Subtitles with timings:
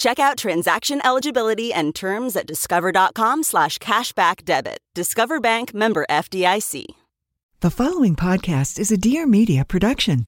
[0.00, 4.78] Check out transaction eligibility and terms at discover.com slash cashback debit.
[4.94, 6.86] Discover Bank member FDIC.
[7.60, 10.24] The following podcast is a Dear Media production.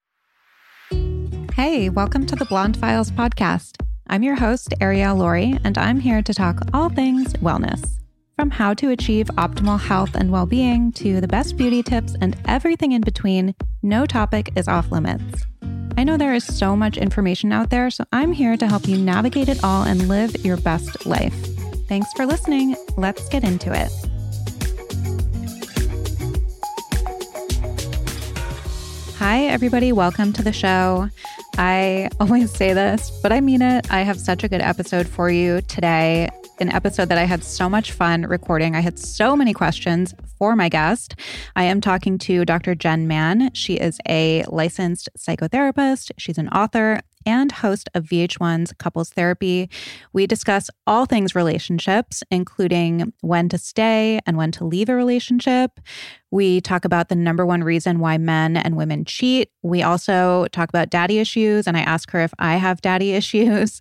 [1.55, 3.83] Hey, welcome to the Blonde Files podcast.
[4.09, 7.99] I'm your host, Ariel Laurie, and I'm here to talk all things wellness.
[8.37, 12.37] From how to achieve optimal health and well being to the best beauty tips and
[12.45, 15.47] everything in between, no topic is off limits.
[15.95, 18.97] I know there is so much information out there, so I'm here to help you
[18.97, 21.35] navigate it all and live your best life.
[21.87, 22.77] Thanks for listening.
[22.97, 23.91] Let's get into it.
[29.19, 29.93] Hi, everybody.
[29.93, 31.11] Welcome to the show.
[31.59, 33.93] I always say this, but I mean it.
[33.93, 36.31] I have such a good episode for you today
[36.63, 38.77] an episode that I had so much fun recording.
[38.77, 41.15] I had so many questions for my guest.
[41.55, 42.75] I am talking to Dr.
[42.75, 43.53] Jenn Mann.
[43.55, 49.71] She is a licensed psychotherapist, she's an author, and host of VH1's Couples Therapy.
[50.13, 55.79] We discuss all things relationships, including when to stay and when to leave a relationship.
[56.33, 59.51] We talk about the number one reason why men and women cheat.
[59.63, 63.81] We also talk about daddy issues, and I ask her if I have daddy issues.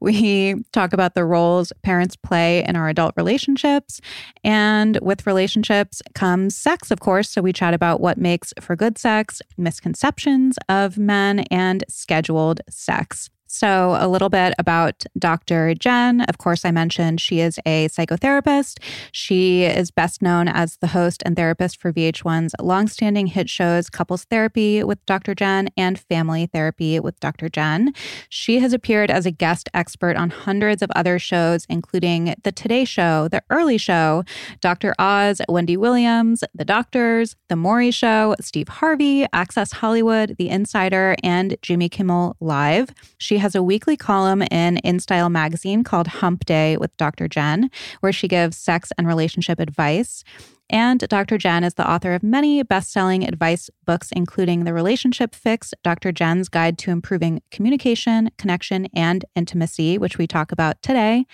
[0.00, 4.00] we talk about the roles parents play in our adult relationships.
[4.42, 7.30] And with relationships comes sex, of course.
[7.30, 13.30] So we chat about what makes for good sex, misconceptions of men, and scheduled sex.
[13.54, 15.74] So, a little bit about Dr.
[15.74, 16.22] Jenn.
[16.22, 18.78] Of course, I mentioned she is a psychotherapist.
[19.12, 24.24] She is best known as the host and therapist for VH1's longstanding hit shows Couples
[24.24, 25.34] Therapy with Dr.
[25.34, 27.50] Jenn and Family Therapy with Dr.
[27.50, 27.92] Jenn.
[28.30, 32.86] She has appeared as a guest expert on hundreds of other shows, including The Today
[32.86, 34.24] Show, The Early Show,
[34.62, 34.94] Dr.
[34.98, 41.58] Oz, Wendy Williams, The Doctors, The Maury Show, Steve Harvey, Access Hollywood, The Insider, and
[41.60, 42.94] Jimmy Kimmel Live.
[43.18, 47.26] She has a weekly column in InStyle magazine called Hump Day with Dr.
[47.26, 50.22] Jenn, where she gives sex and relationship advice.
[50.72, 51.36] And Dr.
[51.36, 56.12] Jenn is the author of many best selling advice books, including The Relationship Fix, Dr.
[56.12, 61.26] Jenn's Guide to Improving Communication, Connection, and Intimacy, which we talk about today.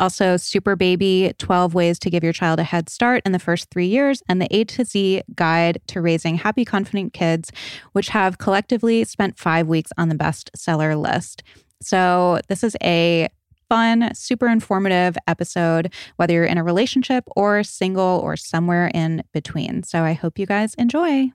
[0.00, 3.70] Also, Super Baby 12 Ways to Give Your Child a Head Start in the First
[3.70, 7.52] Three Years, and the A to Z Guide to Raising Happy, Confident Kids,
[7.92, 11.44] which have collectively spent five weeks on the bestseller list.
[11.80, 13.28] So, this is a
[13.70, 19.82] fun, super informative episode, whether you're in a relationship or single or somewhere in between.
[19.84, 21.30] So I hope you guys enjoy.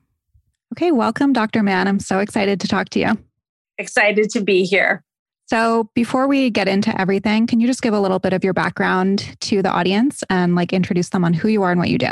[0.74, 1.62] Okay, welcome, Dr.
[1.62, 1.88] Mann.
[1.88, 3.18] I'm so excited to talk to you.
[3.78, 5.02] Excited to be here.
[5.48, 8.52] So, before we get into everything, can you just give a little bit of your
[8.52, 11.98] background to the audience and like introduce them on who you are and what you
[11.98, 12.10] do?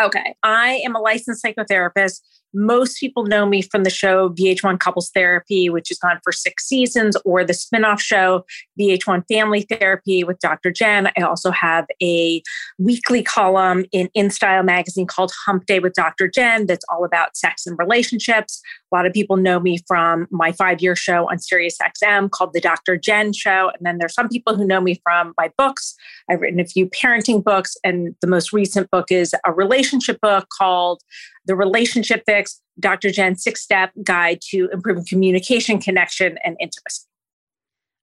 [0.00, 0.34] Okay.
[0.42, 2.20] I am a licensed psychotherapist
[2.54, 6.66] most people know me from the show VH1 Couples Therapy, which has gone for six
[6.66, 8.44] seasons, or the spinoff show
[8.78, 10.70] VH1 Family Therapy with Dr.
[10.70, 11.08] Jenn.
[11.16, 12.42] I also have a
[12.78, 16.28] weekly column in InStyle magazine called Hump Day with Dr.
[16.28, 18.60] Jenn that's all about sex and relationships.
[18.92, 22.52] A lot of people know me from my five year show on Sirius XM called
[22.52, 22.96] The Dr.
[22.96, 23.70] Jenn Show.
[23.76, 25.94] And then there's some people who know me from my books.
[26.28, 30.48] I've written a few parenting books, and the most recent book is a relationship book
[30.56, 31.02] called
[31.46, 33.10] The Relationship Fix Dr.
[33.10, 37.06] Jenn's Six Step Guide to Improving Communication, Connection, and Intimacy.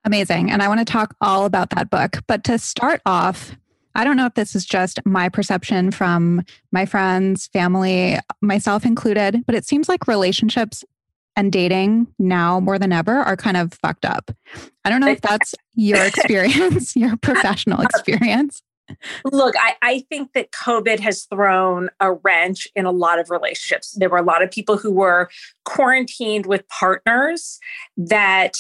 [0.06, 0.52] Amazing.
[0.52, 2.20] And I want to talk all about that book.
[2.28, 3.56] But to start off,
[3.96, 9.44] I don't know if this is just my perception from my friends, family, myself included,
[9.46, 10.86] but it seems like relationships
[11.36, 14.32] and dating now more than ever are kind of fucked up.
[14.86, 18.62] I don't know if that's your experience, your professional uh, experience.
[19.32, 23.94] Look, I, I think that COVID has thrown a wrench in a lot of relationships.
[23.94, 25.30] There were a lot of people who were
[25.66, 27.60] quarantined with partners
[27.98, 28.54] that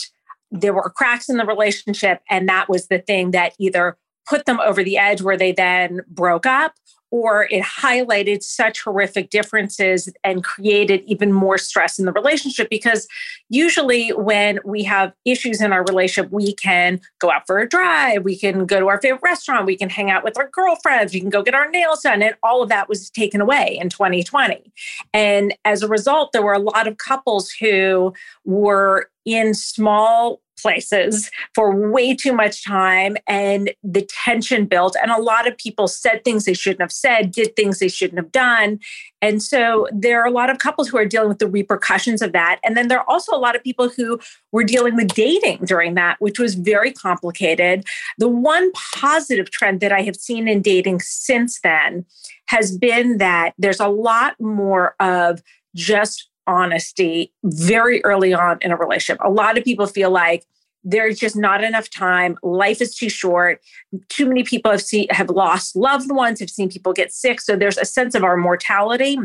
[0.51, 3.97] there were cracks in the relationship, and that was the thing that either
[4.27, 6.74] put them over the edge where they then broke up
[7.09, 12.69] or it highlighted such horrific differences and created even more stress in the relationship.
[12.69, 13.07] Because
[13.50, 18.24] usually when we have issues in our relationship we can go out for a drive
[18.24, 21.19] we can go to our favorite restaurant we can hang out with our girlfriends we
[21.19, 24.71] can go get our nails done and all of that was taken away in 2020
[25.13, 28.13] and as a result there were a lot of couples who
[28.45, 34.95] were in small places for way too much time and the tension built.
[35.01, 38.19] And a lot of people said things they shouldn't have said did things they shouldn't
[38.19, 38.80] have done.
[39.21, 42.33] And so there are a lot of couples who are dealing with the repercussions of
[42.33, 42.59] that.
[42.63, 44.19] And then there are also a lot of people who
[44.51, 47.83] were dealing with dating during that which was very complicated.
[48.18, 52.06] The one positive trend that i have seen in dating since then
[52.48, 55.42] has been that there's a lot more of
[55.75, 59.20] just honesty very early on in a relationship.
[59.24, 60.46] A lot of people feel like
[60.84, 62.38] there's just not enough time.
[62.44, 63.62] Life is too short.
[64.10, 67.42] Too many people have seen have lost loved ones, have seen people get sick.
[67.42, 69.18] So there's a sense of our mortality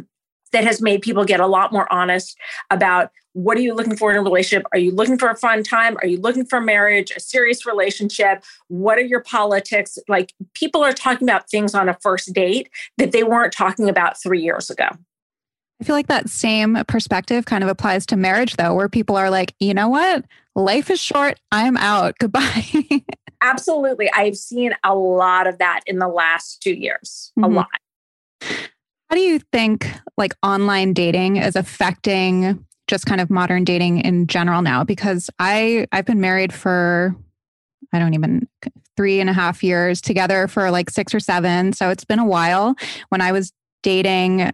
[0.52, 2.36] that has made people get a lot more honest
[2.70, 4.66] about what are you looking for in a relationship?
[4.72, 5.96] Are you looking for a fun time?
[6.02, 8.44] Are you looking for marriage, a serious relationship?
[8.68, 9.98] What are your politics?
[10.08, 14.20] Like people are talking about things on a first date that they weren't talking about
[14.22, 14.88] three years ago.
[15.82, 19.30] I feel like that same perspective kind of applies to marriage, though, where people are
[19.30, 20.24] like, you know what?
[20.54, 21.40] Life is short.
[21.50, 22.14] I'm out.
[22.20, 23.02] Goodbye.
[23.40, 24.08] Absolutely.
[24.12, 27.52] I've seen a lot of that in the last two years, mm-hmm.
[27.52, 27.66] a lot.
[28.42, 34.28] How do you think like online dating is affecting just kind of modern dating in
[34.28, 34.84] general now?
[34.84, 37.16] Because I I've been married for
[37.92, 38.46] I don't even
[38.96, 41.72] three and a half years together for like six or seven.
[41.72, 42.76] So it's been a while.
[43.08, 43.52] When I was
[43.82, 44.52] dating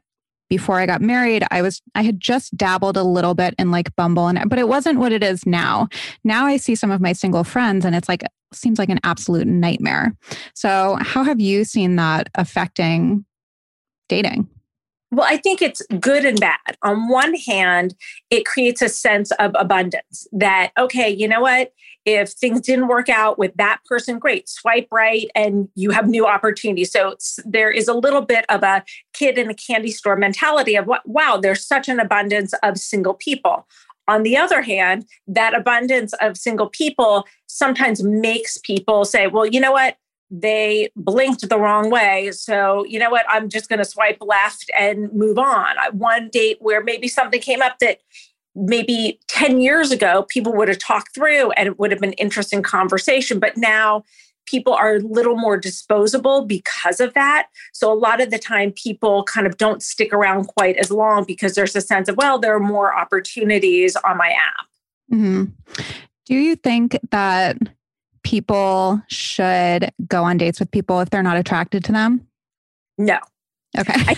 [0.48, 3.94] before I got married, I was I had just dabbled a little bit in like
[3.96, 5.88] Bumble and but it wasn't what it is now.
[6.24, 8.22] Now I see some of my single friends and it's like
[8.52, 10.16] seems like an absolute nightmare.
[10.54, 13.24] So, how have you seen that affecting
[14.08, 14.48] dating?
[15.10, 16.76] Well, I think it's good and bad.
[16.82, 17.94] On one hand,
[18.30, 21.72] it creates a sense of abundance that, okay, you know what?
[22.14, 26.26] If things didn't work out with that person, great, swipe right and you have new
[26.26, 26.90] opportunities.
[26.90, 28.82] So there is a little bit of a
[29.12, 33.66] kid in a candy store mentality of wow, there's such an abundance of single people.
[34.06, 39.60] On the other hand, that abundance of single people sometimes makes people say, well, you
[39.60, 39.98] know what?
[40.30, 42.30] they blinked the wrong way.
[42.32, 43.24] So, you know what?
[43.28, 45.74] I'm just going to swipe left and move on.
[45.92, 48.00] One date where maybe something came up that
[48.58, 52.62] maybe 10 years ago people would have talked through and it would have been interesting
[52.62, 53.38] conversation.
[53.38, 54.04] But now
[54.46, 57.48] people are a little more disposable because of that.
[57.72, 61.24] So, a lot of the time people kind of don't stick around quite as long
[61.24, 64.66] because there's a sense of, well, there are more opportunities on my app.
[65.12, 65.44] Mm-hmm.
[66.26, 67.56] Do you think that
[68.22, 72.26] people should go on dates with people if they're not attracted to them?
[72.96, 73.18] No.
[73.78, 73.94] Okay.
[73.94, 74.16] I,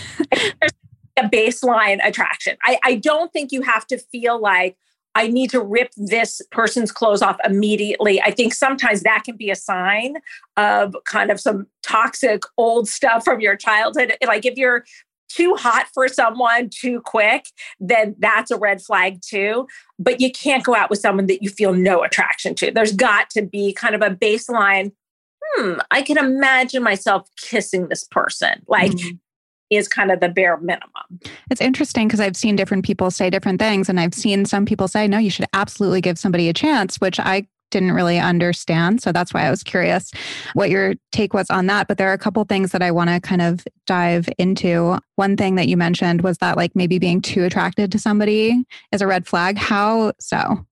[0.60, 0.72] there's
[1.20, 2.56] a baseline attraction.
[2.62, 4.76] I, I don't think you have to feel like
[5.14, 8.20] I need to rip this person's clothes off immediately.
[8.22, 10.17] I think sometimes that can be a sign
[10.56, 14.17] of kind of some toxic old stuff from your childhood.
[14.25, 14.84] Like if you're
[15.28, 17.46] too hot for someone too quick,
[17.78, 19.66] then that's a red flag too.
[19.99, 22.70] But you can't go out with someone that you feel no attraction to.
[22.70, 24.93] There's got to be kind of a baseline.
[25.43, 28.62] Hmm, I can imagine myself kissing this person.
[28.69, 29.16] Like, mm-hmm.
[29.70, 31.20] Is kind of the bare minimum.
[31.50, 34.88] It's interesting because I've seen different people say different things, and I've seen some people
[34.88, 39.00] say, no, you should absolutely give somebody a chance, which I didn't really understand.
[39.00, 40.11] So that's why I was curious
[40.54, 41.87] what your take was on that.
[41.88, 44.99] But there are a couple things that I want to kind of dive into.
[45.16, 49.02] One thing that you mentioned was that like maybe being too attracted to somebody is
[49.02, 49.56] a red flag.
[49.56, 50.66] How so?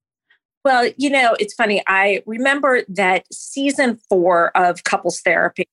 [0.65, 1.83] Well, you know, it's funny.
[1.87, 5.69] I remember that season four of Couples Therapy,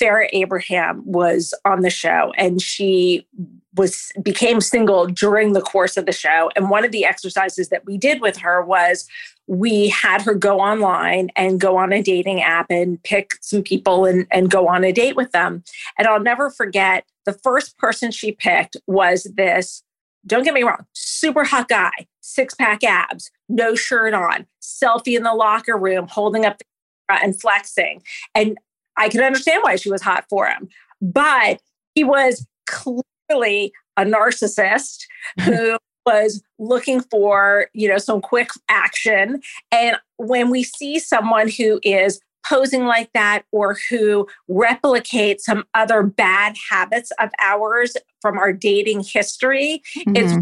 [0.00, 3.26] Farrah Abraham was on the show and she
[3.74, 7.84] was became single during the course of the show and one of the exercises that
[7.86, 9.08] we did with her was
[9.48, 14.04] we had her go online and go on a dating app and pick some people
[14.04, 15.64] and, and go on a date with them.
[15.96, 19.82] And I'll never forget the first person she picked was this,
[20.26, 21.90] don't get me wrong, super hot guy,
[22.20, 26.64] six pack abs, no shirt on, selfie in the locker room, holding up the
[27.10, 28.02] and flexing.
[28.34, 28.58] And
[28.98, 30.68] I could understand why she was hot for him.
[31.00, 31.60] But
[31.94, 35.04] he was clearly a narcissist
[35.40, 39.40] who was looking for, you know, some quick action.
[39.70, 46.02] And when we see someone who is posing like that or who replicate some other
[46.02, 50.16] bad habits of ours from our dating history, mm-hmm.
[50.16, 50.32] it's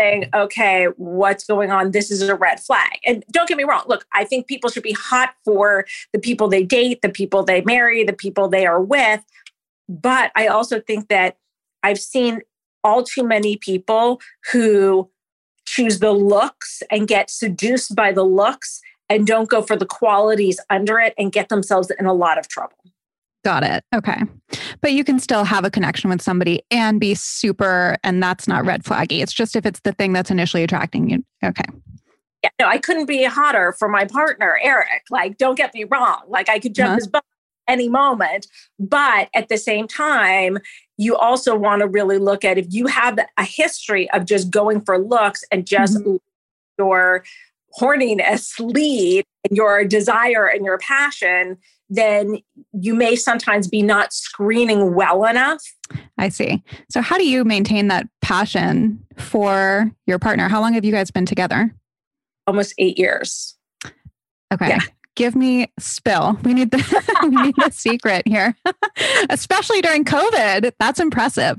[0.00, 1.90] saying, okay, what's going on?
[1.90, 2.98] This is a red flag.
[3.04, 3.84] And don't get me wrong.
[3.86, 7.62] Look, I think people should be hot for the people they date, the people they
[7.62, 9.22] marry, the people they are with.
[9.88, 11.38] But I also think that
[11.82, 12.40] I've seen
[12.82, 14.20] all too many people
[14.52, 15.10] who
[15.66, 20.60] choose the looks and get seduced by the looks and don't go for the qualities
[20.70, 22.76] under it and get themselves in a lot of trouble.
[23.46, 23.84] Got it.
[23.94, 24.22] Okay.
[24.80, 28.66] But you can still have a connection with somebody and be super, and that's not
[28.66, 29.22] red flaggy.
[29.22, 31.24] It's just if it's the thing that's initially attracting you.
[31.44, 31.62] Okay.
[32.42, 35.02] Yeah, no, I couldn't be hotter for my partner, Eric.
[35.10, 36.22] Like, don't get me wrong.
[36.26, 36.96] Like, I could jump uh-huh.
[36.96, 37.22] his butt
[37.68, 38.48] any moment.
[38.80, 40.58] But at the same time,
[40.96, 44.80] you also want to really look at if you have a history of just going
[44.80, 46.16] for looks and just mm-hmm.
[46.80, 47.24] your
[47.80, 52.38] horniness lead and your desire and your passion, then
[52.72, 55.62] you may sometimes be not screening well enough.
[56.18, 56.62] I see.
[56.90, 60.48] So, how do you maintain that passion for your partner?
[60.48, 61.74] How long have you guys been together?
[62.46, 63.56] Almost eight years.
[64.52, 64.68] Okay.
[64.68, 64.80] Yeah.
[65.14, 66.38] Give me spill.
[66.42, 66.78] We need the
[67.22, 68.54] we need the secret here,
[69.30, 70.72] especially during COVID.
[70.78, 71.58] That's impressive.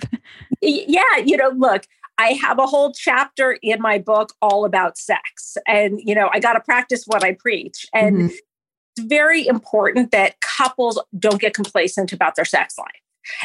[0.61, 1.85] Yeah, you know, look,
[2.17, 5.57] I have a whole chapter in my book all about sex.
[5.67, 7.85] And, you know, I got to practice what I preach.
[7.93, 8.35] And mm-hmm.
[8.97, 12.87] It's very important that couples don't get complacent about their sex life.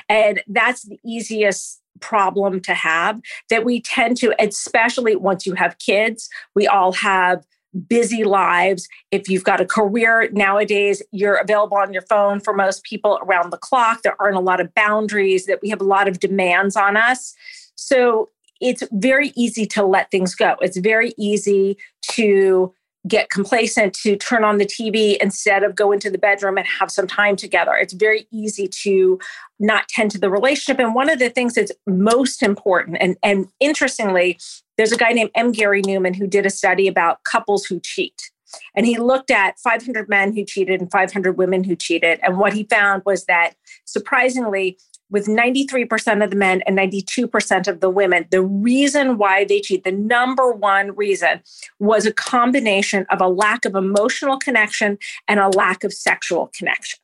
[0.08, 5.78] And that's the easiest problem to have that we tend to, especially once you have
[5.78, 7.44] kids, we all have
[7.88, 8.88] busy lives.
[9.10, 13.50] If you've got a career nowadays, you're available on your phone for most people around
[13.50, 14.02] the clock.
[14.02, 17.34] There aren't a lot of boundaries, that we have a lot of demands on us.
[17.74, 18.30] So
[18.60, 20.56] it's very easy to let things go.
[20.60, 21.76] It's very easy
[22.12, 22.72] to
[23.08, 26.90] get complacent, to turn on the TV instead of go into the bedroom and have
[26.90, 27.74] some time together.
[27.74, 29.18] It's very easy to
[29.58, 30.78] not tend to the relationship.
[30.78, 34.38] And one of the things that's most important, and, and interestingly,
[34.76, 35.52] there's a guy named M.
[35.52, 38.30] Gary Neuman who did a study about couples who cheat.
[38.76, 42.20] And he looked at 500 men who cheated and 500 women who cheated.
[42.22, 43.54] And what he found was that
[43.84, 44.78] surprisingly,
[45.12, 49.84] with 93% of the men and 92% of the women, the reason why they cheat,
[49.84, 51.42] the number one reason
[51.78, 56.98] was a combination of a lack of emotional connection and a lack of sexual connection.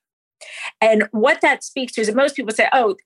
[0.80, 2.96] And what that speaks to is that most people say, oh,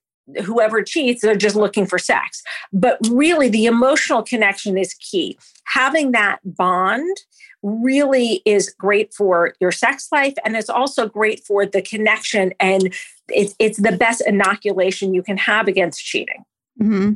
[0.44, 2.42] whoever cheats, they're just looking for sex.
[2.72, 5.36] But really, the emotional connection is key.
[5.64, 7.16] Having that bond
[7.62, 12.92] really is great for your sex life and it's also great for the connection and
[13.32, 16.44] it's, it's the best inoculation you can have against cheating
[16.80, 17.12] Mm-hmm.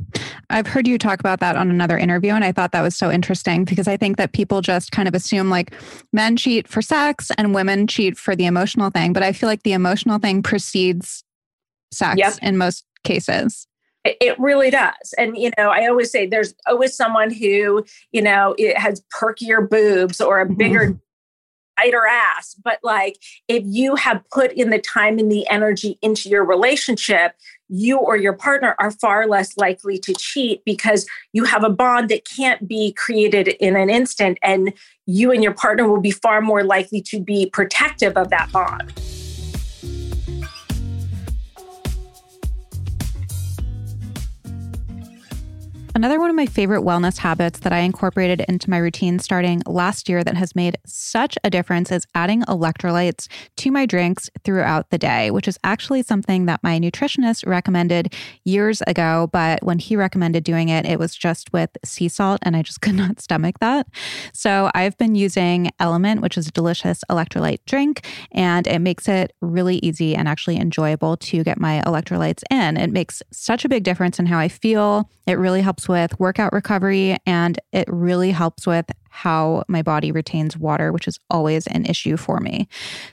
[0.51, 3.11] I've heard you talk about that on another interview, and I thought that was so
[3.11, 5.75] interesting because I think that people just kind of assume like
[6.13, 9.13] men cheat for sex and women cheat for the emotional thing.
[9.13, 11.25] But I feel like the emotional thing precedes
[11.93, 12.35] sex yep.
[12.43, 13.67] in most cases.
[14.05, 15.15] It really does.
[15.19, 19.69] And, you know, I always say there's always someone who, you know, it has perkier
[19.69, 20.99] boobs or a bigger, mm-hmm.
[21.79, 22.55] Tighter ass.
[22.63, 23.17] But like,
[23.49, 27.33] if you have put in the time and the energy into your relationship,
[27.69, 32.09] you or your partner are far less likely to cheat because you have a bond
[32.11, 34.39] that can't be created in an instant.
[34.43, 34.73] And
[35.07, 38.93] you and your partner will be far more likely to be protective of that bond.
[45.97, 50.11] Another one of my favorite wellness habits that I incorporated into my routine starting last
[50.11, 54.99] year that has made such a difference is adding electrolytes to my drinks throughout the
[54.99, 58.13] day, which is actually something that my nutritionist recommended
[58.45, 59.31] years ago.
[59.33, 62.81] But when he recommended doing it, it was just with sea salt, and I just
[62.83, 63.87] could not stomach that.
[64.35, 69.33] So I've been using LMNT, which is a delicious electrolyte drink, and it makes it
[69.41, 72.77] really easy and actually enjoyable to get my electrolytes in.
[72.77, 75.09] It makes such a big difference in how I feel.
[75.27, 80.59] It really helps with workout recovery and it really helps with how my body retains
[80.59, 82.69] water, which is always an issue for me.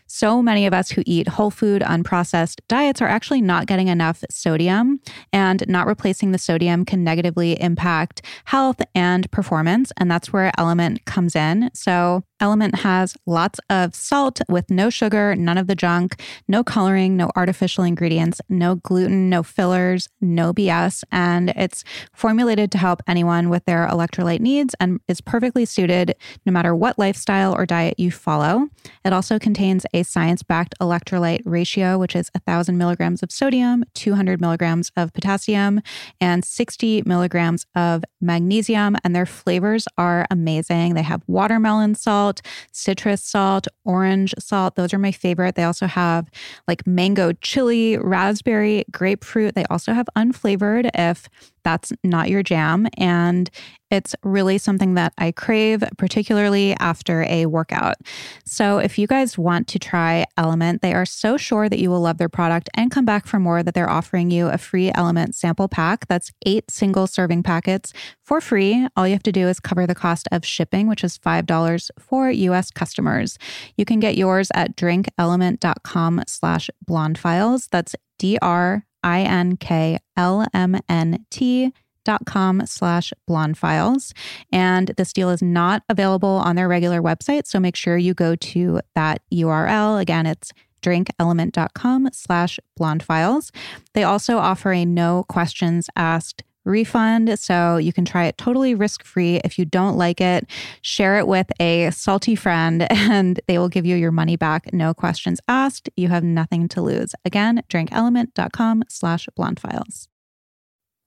[0.05, 4.21] So many of us who eat whole food, unprocessed diets are actually not getting enough
[4.29, 4.99] sodium,
[5.31, 9.93] and not replacing the sodium can negatively impact health and performance.
[9.95, 11.69] And that's where LMNT comes in.
[11.73, 17.15] So, LMNT has lots of salt with no sugar, none of the junk, no coloring,
[17.15, 21.03] no artificial ingredients, no gluten, no fillers, no BS.
[21.11, 26.51] And it's formulated to help anyone with their electrolyte needs and is perfectly suited no
[26.51, 28.67] matter what lifestyle or diet you follow.
[29.05, 34.41] It also contains a science backed electrolyte ratio, which is 1,000 milligrams of sodium, 200
[34.41, 35.81] milligrams of potassium,
[36.19, 38.97] and 60 milligrams of magnesium.
[39.03, 40.93] And their flavors are amazing.
[40.95, 44.75] They have watermelon salt salt, citrus salt, orange salt.
[44.75, 45.55] Those are my favorite.
[45.55, 46.29] They also have
[46.67, 49.55] like mango chili, raspberry, grapefruit.
[49.55, 51.27] They also have unflavored if
[51.63, 52.87] that's not your jam.
[52.97, 53.49] And
[53.93, 57.97] it's really something that I crave, particularly after a workout.
[58.43, 62.01] So, if you guys want to try LMNT, they are so sure that you will
[62.01, 65.35] love their product and come back for more that they're offering you a free LMNT
[65.35, 66.07] sample pack.
[66.07, 67.93] That's eight single serving packets
[68.23, 68.87] for free.
[68.95, 72.31] All you have to do is cover the cost of shipping, which is $5 for
[72.31, 73.37] US customers.
[73.77, 77.67] You can get yours at drinklmnt.com slash blondefiles.
[77.69, 81.73] That's D R I N K L M N T
[82.05, 84.13] dot com slash blonde files.
[84.51, 88.35] And this deal is not available on their regular website so make sure you go
[88.35, 90.51] to that url again it's
[90.83, 93.51] drinklmnt.com slash blonde files.
[93.93, 97.37] They also offer a no questions asked refund.
[97.39, 99.37] So you can try it totally risk free.
[99.43, 100.45] If you don't like it,
[100.81, 104.73] share it with a salty friend and they will give you your money back.
[104.73, 105.89] No questions asked.
[105.95, 107.15] You have nothing to lose.
[107.25, 110.07] Again, drinklmnt.com slash blonde files.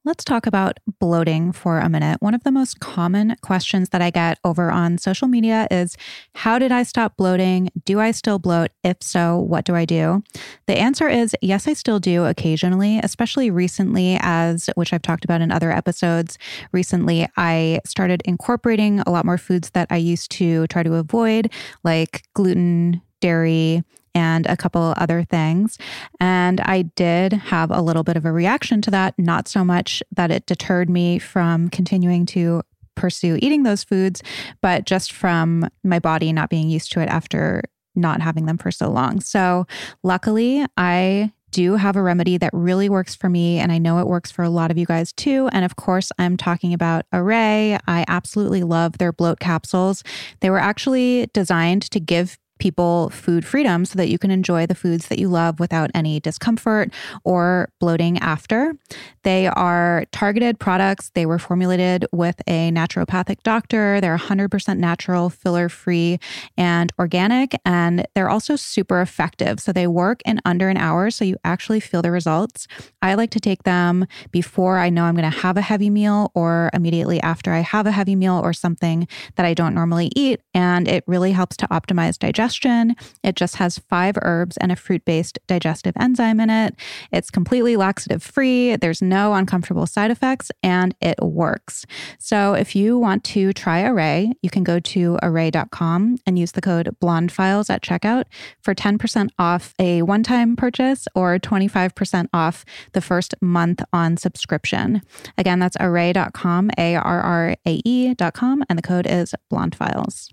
[0.06, 2.22] Let's talk about bloating for a minute.
[2.22, 5.96] One of the most common questions that I get over on social media is
[6.36, 7.70] How did I stop bloating?
[7.84, 8.70] Do I still bloat?
[8.84, 10.22] If so, what do I do?
[10.68, 15.40] The answer is yes, I still do occasionally, especially recently, as which I've talked about
[15.40, 16.38] in other episodes.
[16.70, 21.52] Recently, I started incorporating a lot more foods that I used to try to avoid,
[21.82, 23.82] like gluten, dairy,
[24.16, 25.76] and a couple other things.
[26.18, 30.02] And I did have a little bit of a reaction to that, not so much
[30.10, 32.62] that it deterred me from continuing to
[32.94, 34.22] pursue eating those foods,
[34.62, 37.62] but just from my body not being used to it after
[37.94, 39.20] not having them for so long.
[39.20, 39.66] So,
[40.02, 44.06] luckily, I do have a remedy that really works for me, and I know it
[44.06, 45.48] works for a lot of you guys too.
[45.52, 47.78] And of course, I'm talking about Arrae.
[47.86, 50.02] I absolutely love their bloat capsules.
[50.40, 54.74] They were actually designed to give people food freedom so that you can enjoy the
[54.74, 56.92] foods that you love without any discomfort
[57.24, 58.74] or bloating after.
[59.22, 61.10] They are targeted products.
[61.14, 64.00] They were formulated with a naturopathic doctor.
[64.00, 66.18] They're 100% natural, filler free,
[66.56, 67.54] and organic.
[67.64, 69.60] And they're also super effective.
[69.60, 71.10] So they work in under an hour.
[71.10, 72.66] So you actually feel the results.
[73.02, 76.30] I like to take them before I know I'm going to have a heavy meal
[76.34, 80.40] or immediately after I have a heavy meal or something that I don't normally eat.
[80.54, 82.94] And it really helps to optimize digestion digestion.
[83.24, 86.76] It just has five herbs and a fruit based digestive enzyme in it.
[87.12, 88.76] It's completely laxative free.
[88.76, 91.86] There's no uncomfortable side effects and it works.
[92.18, 96.60] So if you want to try Arrae, you can go to arrae.com and use the
[96.60, 98.24] code blondefiles at checkout
[98.62, 105.02] for 10% off a one time purchase or 25% off the first month on subscription.
[105.36, 110.30] Again, that's arrae.com, A R R A E.com, and the code is blondefiles.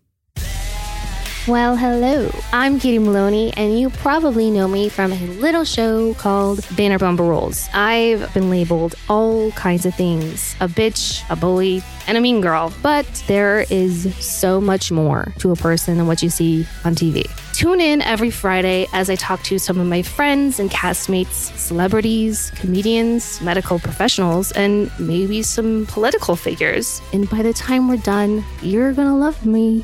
[1.46, 2.32] Well, hello.
[2.54, 7.68] I'm Katie Maloney, and you probably know me from a little show called Vanderpump Rules.
[7.74, 12.72] I've been labeled all kinds of things a bitch, a bully, and a mean girl,
[12.82, 17.30] but there is so much more to a person than what you see on TV.
[17.52, 22.52] Tune in every Friday as I talk to some of my friends and castmates, celebrities,
[22.56, 27.02] comedians, medical professionals, and maybe some political figures.
[27.12, 29.84] And by the time we're done, you're gonna love me.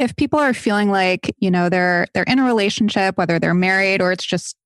[0.00, 4.00] If people are feeling like you know they're they're in a relationship whether they're married
[4.00, 4.56] or it's just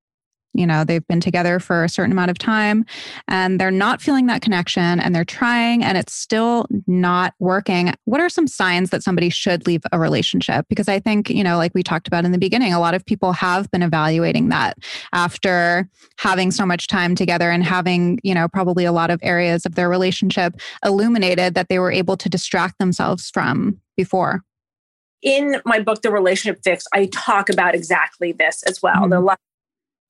[0.57, 2.85] you know they've been together for a certain amount of time
[3.27, 8.20] and they're not feeling that connection and they're trying and it's still not working what
[8.20, 10.64] are some signs that somebody should leave a relationship?
[10.68, 13.05] Because i think you know like we talked about in the beginning a lot of
[13.05, 14.79] people have been evaluating that
[15.12, 19.66] after having so much time together and having you know probably a lot of areas
[19.66, 24.44] of their relationship illuminated that they were able to distract themselves from before
[25.25, 29.07] in my book, The Relationship Fix, I talk about exactly this as well.
[29.09, 29.35] Mm-hmm.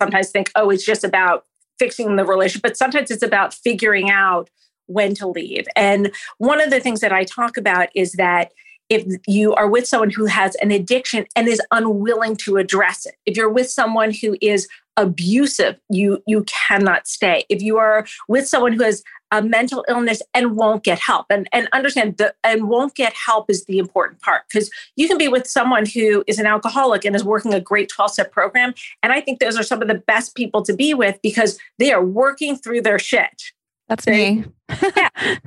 [0.02, 1.46] Sometimes think, oh, it's just about
[1.78, 4.50] fixing the relationship, but sometimes it's about figuring out
[4.86, 5.66] when to leave.
[5.76, 8.52] And one of the things that I talk about is that
[8.90, 13.14] if you are with someone who has an addiction and is unwilling to address it,
[13.24, 17.44] if you're with someone who is abusive, you you cannot stay.
[17.48, 19.02] If you are with someone who has
[19.34, 23.50] a mental illness and won't get help, and and understand that and won't get help
[23.50, 27.16] is the important part because you can be with someone who is an alcoholic and
[27.16, 29.94] is working a great 12 step program, and I think those are some of the
[29.94, 33.42] best people to be with because they are working through their shit.
[33.88, 34.44] That's they, me.
[34.96, 35.08] yeah.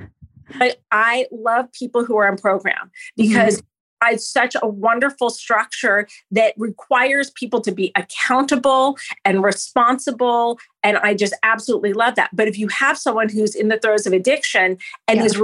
[0.58, 3.66] But I love people who are in program because mm-hmm
[4.00, 10.58] provides such a wonderful structure that requires people to be accountable and responsible.
[10.82, 12.30] And I just absolutely love that.
[12.32, 15.24] But if you have someone who's in the throes of addiction and yeah.
[15.24, 15.40] is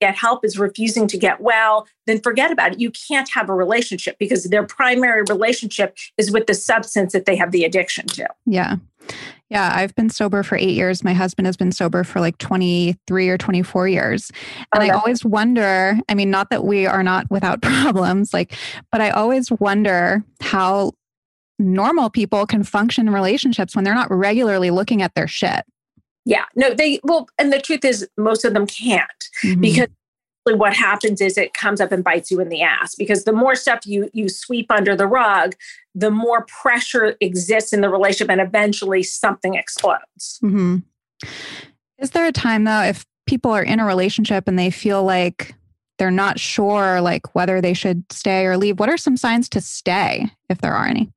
[0.00, 2.80] get help is refusing to get well, then forget about it.
[2.80, 7.36] You can't have a relationship because their primary relationship is with the substance that they
[7.36, 8.26] have the addiction to.
[8.46, 8.76] Yeah.
[9.50, 11.02] Yeah, I've been sober for eight years.
[11.02, 14.30] My husband has been sober for like 23 or 24 years.
[14.72, 18.54] And I always wonder I mean, not that we are not without problems, like,
[18.92, 20.92] but I always wonder how
[21.58, 25.64] normal people can function in relationships when they're not regularly looking at their shit.
[26.24, 29.10] Yeah, no, they, well, and the truth is, most of them can't
[29.42, 29.60] mm-hmm.
[29.60, 29.88] because
[30.44, 33.54] what happens is it comes up and bites you in the ass because the more
[33.54, 35.54] stuff you you sweep under the rug
[35.94, 40.78] the more pressure exists in the relationship and eventually something explodes mm-hmm.
[41.98, 45.54] is there a time though if people are in a relationship and they feel like
[45.98, 49.60] they're not sure like whether they should stay or leave what are some signs to
[49.60, 51.10] stay if there are any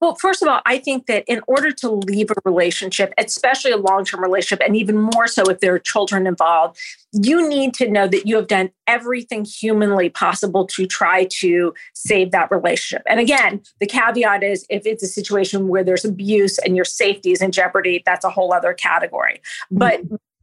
[0.00, 3.76] well, first of all, I think that in order to leave a relationship, especially a
[3.76, 6.78] long term relationship, and even more so if there are children involved,
[7.12, 12.32] you need to know that you have done everything humanly possible to try to save
[12.32, 13.02] that relationship.
[13.08, 17.32] And again, the caveat is if it's a situation where there's abuse and your safety
[17.32, 19.40] is in jeopardy, that's a whole other category.
[19.72, 19.78] Mm-hmm.
[19.78, 20.00] But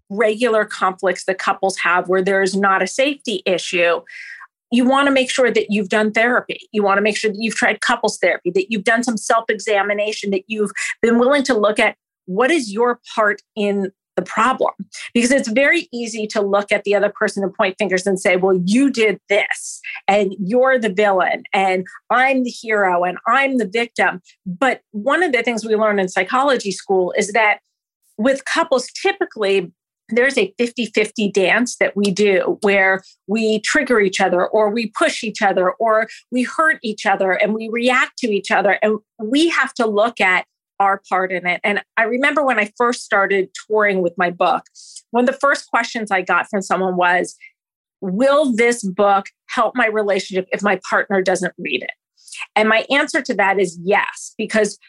[0.10, 4.02] regular conflicts that couples have where there's not a safety issue,
[4.72, 6.60] you want to make sure that you've done therapy.
[6.72, 9.46] You want to make sure that you've tried couples therapy, that you've done some self
[9.50, 14.74] examination, that you've been willing to look at what is your part in the problem.
[15.14, 18.36] Because it's very easy to look at the other person and point fingers and say,
[18.38, 23.68] well, you did this, and you're the villain, and I'm the hero, and I'm the
[23.68, 24.22] victim.
[24.46, 27.60] But one of the things we learn in psychology school is that
[28.18, 29.72] with couples, typically
[30.12, 34.88] there's a 50 50 dance that we do where we trigger each other or we
[34.88, 38.78] push each other or we hurt each other and we react to each other.
[38.82, 40.46] And we have to look at
[40.80, 41.62] our part in it.
[41.64, 44.64] And I remember when I first started touring with my book,
[45.12, 47.36] one of the first questions I got from someone was,
[48.02, 51.92] Will this book help my relationship if my partner doesn't read it?
[52.56, 54.80] And my answer to that is yes, because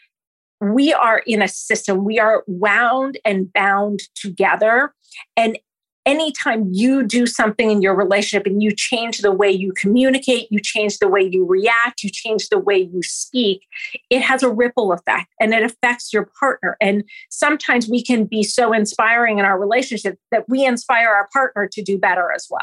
[0.59, 4.93] we are in a system, we are wound and bound together.
[5.35, 5.57] And
[6.05, 10.59] anytime you do something in your relationship and you change the way you communicate, you
[10.59, 13.65] change the way you react, you change the way you speak,
[14.09, 16.77] it has a ripple effect and it affects your partner.
[16.81, 21.67] And sometimes we can be so inspiring in our relationship that we inspire our partner
[21.71, 22.61] to do better as well.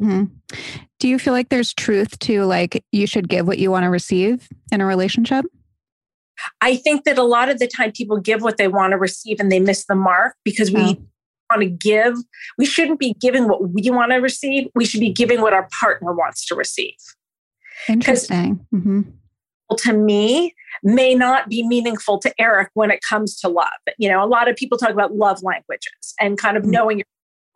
[0.00, 0.24] Mm-hmm.
[0.98, 3.90] Do you feel like there's truth to like you should give what you want to
[3.90, 5.46] receive in a relationship?
[6.60, 9.38] I think that a lot of the time people give what they want to receive
[9.38, 11.06] and they miss the mark because we oh.
[11.56, 12.16] Want to give.
[12.58, 14.68] We shouldn't be giving what we want to receive.
[14.74, 16.94] We should be giving what our partner wants to receive.
[17.88, 18.66] Interesting.
[18.74, 19.02] Mm-hmm.
[19.76, 23.68] To me, may not be meaningful to Eric when it comes to love.
[23.98, 26.72] You know, a lot of people talk about love languages and kind of mm-hmm.
[26.72, 27.06] knowing your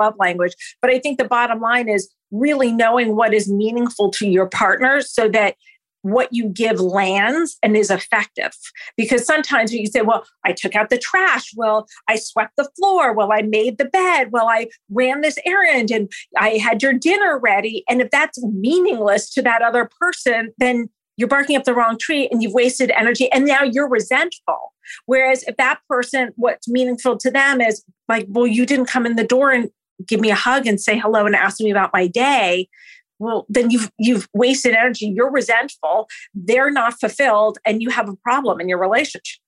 [0.01, 0.55] love language.
[0.81, 5.01] But I think the bottom line is really knowing what is meaningful to your partner
[5.01, 5.57] so that
[6.03, 8.53] what you give lands and is effective.
[8.97, 11.53] Because sometimes when you say, well, I took out the trash.
[11.57, 13.13] Well, I swept the floor.
[13.13, 14.31] Well, I made the bed.
[14.31, 17.85] Well, I ran this errand and I had your dinner ready.
[17.89, 22.29] And if that's meaningless to that other person, then you're barking up the wrong tree
[22.31, 24.73] and you've wasted energy and now you're resentful.
[25.07, 29.17] Whereas if that person, what's meaningful to them is like, well, you didn't come in
[29.17, 29.69] the door and
[30.07, 32.69] give me a hug and say hello and ask me about my day
[33.18, 35.07] well then you've you've wasted energy.
[35.07, 36.09] You're resentful.
[36.35, 39.40] They're not fulfilled and you have a problem in your relationship.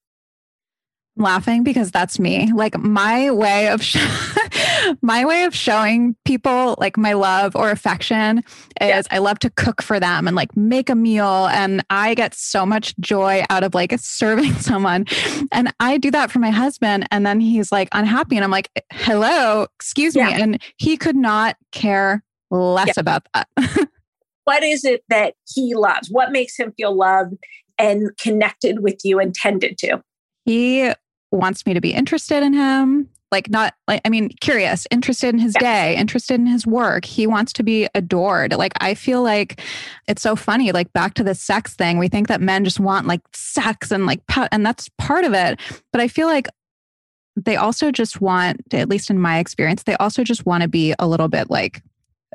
[1.18, 2.52] I'm laughing because that's me.
[2.52, 3.98] Like my way of sh-
[5.02, 8.44] my way of showing people like my love or affection is
[8.80, 9.02] yeah.
[9.10, 12.64] i love to cook for them and like make a meal and i get so
[12.64, 15.04] much joy out of like serving someone.
[15.52, 18.70] And i do that for my husband and then he's like unhappy and i'm like
[18.92, 20.26] hello excuse yeah.
[20.26, 22.92] me and he could not care less yeah.
[22.96, 23.48] about that.
[24.44, 26.08] what is it that he loves?
[26.10, 27.34] What makes him feel loved
[27.78, 30.02] and connected with you and tended to?
[30.44, 30.92] He
[31.30, 33.08] wants me to be interested in him.
[33.32, 35.92] Like, not like, I mean, curious, interested in his yeah.
[35.92, 37.04] day, interested in his work.
[37.04, 38.52] He wants to be adored.
[38.54, 39.60] Like, I feel like
[40.08, 40.72] it's so funny.
[40.72, 44.04] Like, back to the sex thing, we think that men just want like sex and
[44.04, 45.60] like, and that's part of it.
[45.92, 46.48] But I feel like
[47.36, 50.94] they also just want, at least in my experience, they also just want to be
[50.98, 51.84] a little bit like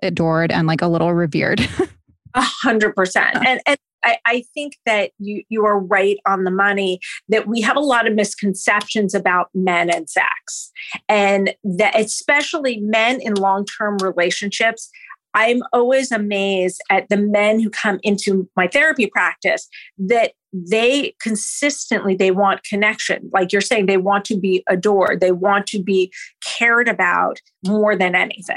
[0.01, 1.61] adored and like a little revered.
[2.35, 3.37] A hundred percent.
[3.45, 7.61] And and I, I, think that you you are right on the money that we
[7.61, 10.71] have a lot of misconceptions about men and sex.
[11.07, 14.89] And that especially men in long-term relationships.
[15.33, 22.15] I'm always amazed at the men who come into my therapy practice that they consistently
[22.15, 26.11] they want connection like you're saying they want to be adored they want to be
[26.41, 28.55] cared about more than anything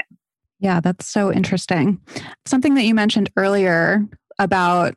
[0.59, 1.99] Yeah, that's so interesting.
[2.45, 4.05] Something that you mentioned earlier
[4.37, 4.93] about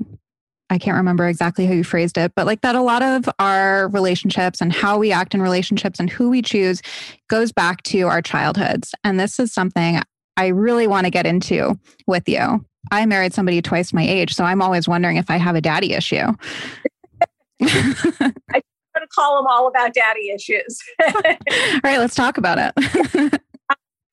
[0.70, 3.88] I can't remember exactly how you phrased it, but like that a lot of our
[3.88, 6.80] relationships and how we act in relationships and who we choose
[7.28, 8.94] goes back to our childhoods.
[9.04, 10.00] And this is something
[10.38, 12.64] I really want to get into with you.
[12.90, 15.92] I married somebody twice my age, so I'm always wondering if I have a daddy
[15.92, 16.16] issue.
[17.62, 18.62] I
[18.94, 20.82] going to call them all about daddy issues.
[21.04, 23.40] all right, let's talk about it.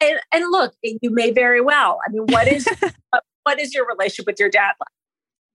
[0.02, 2.00] and, and, look, you may very well.
[2.08, 2.68] I mean, what is
[3.44, 4.90] what is your relationship with your dad like?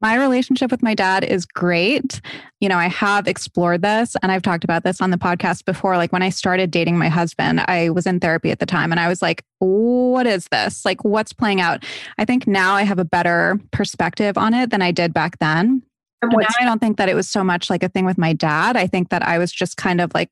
[0.01, 2.21] My relationship with my dad is great.
[2.61, 5.97] You know, I have explored this and I've talked about this on the podcast before.
[5.97, 9.01] Like when I started dating my husband, I was in therapy at the time and
[9.01, 10.85] I was like, what is this?
[10.85, 11.87] Like, what's playing out?
[12.19, 15.83] I think now I have a better perspective on it than I did back then.
[16.21, 18.35] And now I don't think that it was so much like a thing with my
[18.35, 18.77] dad.
[18.77, 20.31] I think that I was just kind of like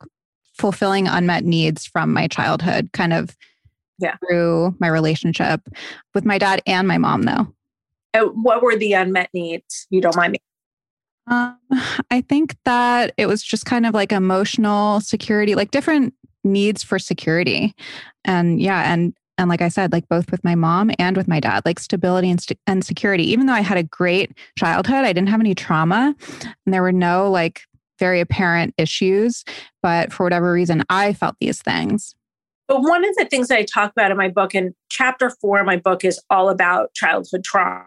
[0.52, 3.36] fulfilling unmet needs from my childhood, kind of
[3.98, 4.16] yeah.
[4.16, 5.60] through my relationship
[6.14, 7.52] with my dad and my mom, though.
[8.14, 9.86] Uh, what were the unmet needs?
[9.90, 10.38] You don't mind me.
[11.28, 11.56] Um,
[12.10, 16.98] I think that it was just kind of like emotional security, like different needs for
[16.98, 17.74] security.
[18.24, 21.40] And yeah, and and like I said, like both with my mom and with my
[21.40, 23.24] dad, like stability and, st- and security.
[23.30, 26.92] Even though I had a great childhood, I didn't have any trauma and there were
[26.92, 27.62] no like
[27.98, 29.44] very apparent issues.
[29.82, 32.14] But for whatever reason, I felt these things.
[32.72, 35.60] But one of the things that I talk about in my book, and chapter four
[35.60, 37.84] of my book is all about childhood trauma.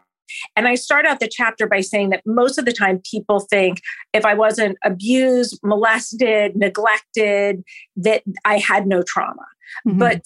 [0.56, 3.82] And I start out the chapter by saying that most of the time people think
[4.14, 7.64] if I wasn't abused, molested, neglected,
[7.96, 9.48] that I had no trauma.
[9.88, 9.98] Mm-hmm.
[9.98, 10.22] But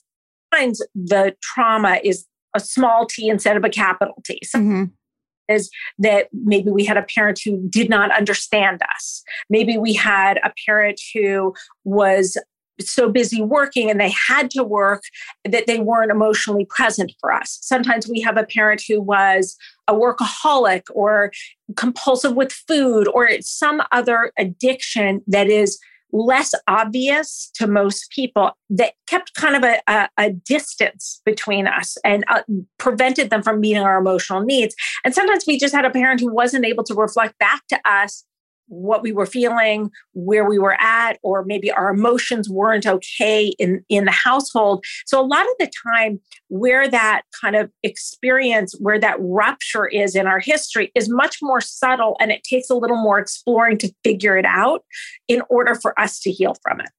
[0.53, 4.41] sometimes the trauma is a small t instead of a capital T.
[4.53, 4.83] Mm-hmm.
[5.47, 9.23] Is that maybe we had a parent who did not understand us.
[9.49, 12.37] Maybe we had a parent who was
[12.81, 15.03] so busy working and they had to work
[15.45, 17.57] that they weren't emotionally present for us.
[17.61, 21.31] Sometimes we have a parent who was a workaholic or
[21.75, 25.79] compulsive with food or some other addiction that is
[26.11, 31.97] less obvious to most people that kept kind of a, a, a distance between us
[32.03, 32.41] and uh,
[32.77, 34.75] prevented them from meeting our emotional needs.
[35.05, 38.25] And sometimes we just had a parent who wasn't able to reflect back to us
[38.69, 43.83] what we were feeling, where we were at, or maybe our emotions weren't okay in,
[43.89, 44.85] in the household.
[45.05, 50.15] So, a lot of the time, where that kind of experience, where that rupture is
[50.15, 53.93] in our history, is much more subtle and it takes a little more exploring to
[54.03, 54.83] figure it out
[55.27, 56.89] in order for us to heal from it.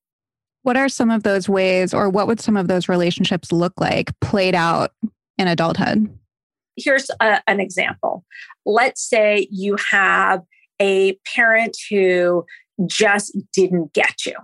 [0.62, 4.10] What are some of those ways, or what would some of those relationships look like
[4.20, 4.92] played out
[5.38, 6.10] in adulthood?
[6.76, 8.24] Here's a, an example.
[8.66, 10.42] Let's say you have
[10.80, 12.44] a parent who
[12.86, 14.34] just didn't get you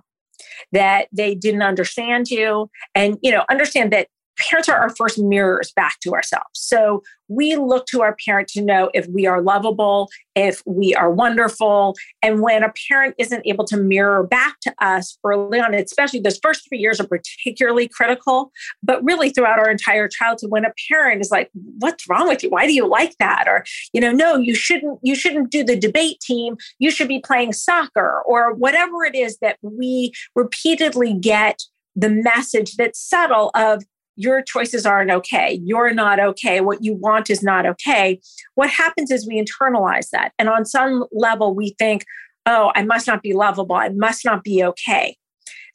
[0.72, 2.70] that they didn't understand you.
[2.94, 6.46] And you know understand that parents are our first mirrors back to ourselves.
[6.52, 11.10] So we look to our parent to know if we are lovable, if we are
[11.10, 11.96] wonderful.
[12.22, 16.38] And when a parent isn't able to mirror back to us early on, especially those
[16.40, 21.20] first three years are particularly critical, but really throughout our entire childhood, when a parent
[21.20, 22.50] is like, what's wrong with you?
[22.50, 23.44] Why do you like that?
[23.48, 26.56] Or, you know, no, you shouldn't, you shouldn't do the debate team.
[26.78, 31.62] You should be playing soccer or whatever it is that we repeatedly get
[31.96, 33.82] the message that's subtle of
[34.16, 35.60] your choices aren't okay.
[35.62, 36.60] You're not okay.
[36.60, 38.20] What you want is not okay.
[38.54, 40.32] What happens is we internalize that.
[40.38, 42.04] And on some level, we think,
[42.46, 43.76] oh, I must not be lovable.
[43.76, 45.16] I must not be okay.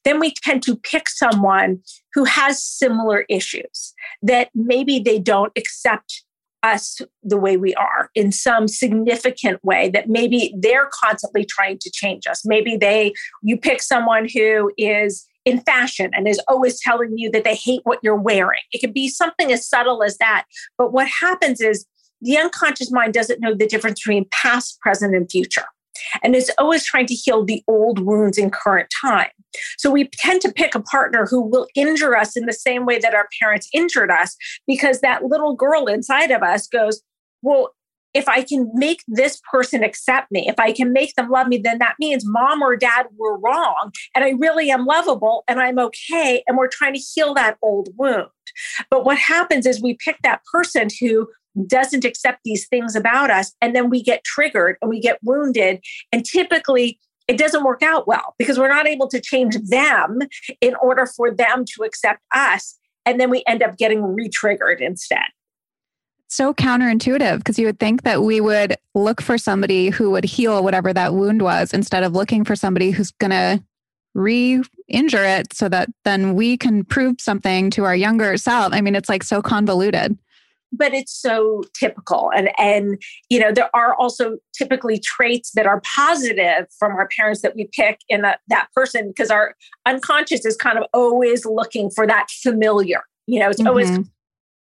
[0.03, 1.79] Then we tend to pick someone
[2.13, 6.23] who has similar issues that maybe they don't accept
[6.63, 11.89] us the way we are in some significant way that maybe they're constantly trying to
[11.91, 17.17] change us maybe they you pick someone who is in fashion and is always telling
[17.17, 18.59] you that they hate what you're wearing.
[18.71, 20.45] It could be something as subtle as that.
[20.77, 21.85] But what happens is
[22.21, 25.65] the unconscious mind doesn't know the difference between past, present, and future.
[26.23, 29.29] And it's always trying to heal the old wounds in current time.
[29.77, 32.99] So we tend to pick a partner who will injure us in the same way
[32.99, 37.01] that our parents injured us because that little girl inside of us goes,
[37.41, 37.73] Well,
[38.13, 41.57] if I can make this person accept me, if I can make them love me,
[41.57, 43.91] then that means mom or dad were wrong.
[44.15, 46.43] And I really am lovable and I'm okay.
[46.47, 48.29] And we're trying to heal that old wound.
[48.89, 51.27] But what happens is we pick that person who
[51.67, 53.53] doesn't accept these things about us.
[53.61, 55.81] And then we get triggered and we get wounded.
[56.11, 60.19] And typically, it doesn't work out well because we're not able to change them
[60.59, 62.77] in order for them to accept us.
[63.05, 65.19] And then we end up getting re triggered instead
[66.31, 70.63] so counterintuitive because you would think that we would look for somebody who would heal
[70.63, 73.63] whatever that wound was instead of looking for somebody who's going to
[74.13, 78.73] re injure it so that then we can prove something to our younger self.
[78.73, 80.17] I mean, it's like so convoluted
[80.71, 85.81] but it's so typical and and you know there are also typically traits that are
[85.81, 90.55] positive from our parents that we pick in a, that person because our unconscious is
[90.55, 93.67] kind of always looking for that familiar you know it's mm-hmm.
[93.67, 93.99] always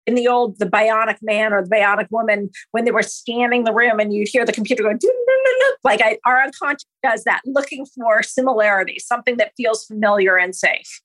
[0.06, 3.74] in the old the bionic man or the bionic woman when they were scanning the
[3.74, 5.00] room and you'd hear the computer going
[5.84, 11.02] like I, our unconscious does that looking for similarity something that feels familiar and safe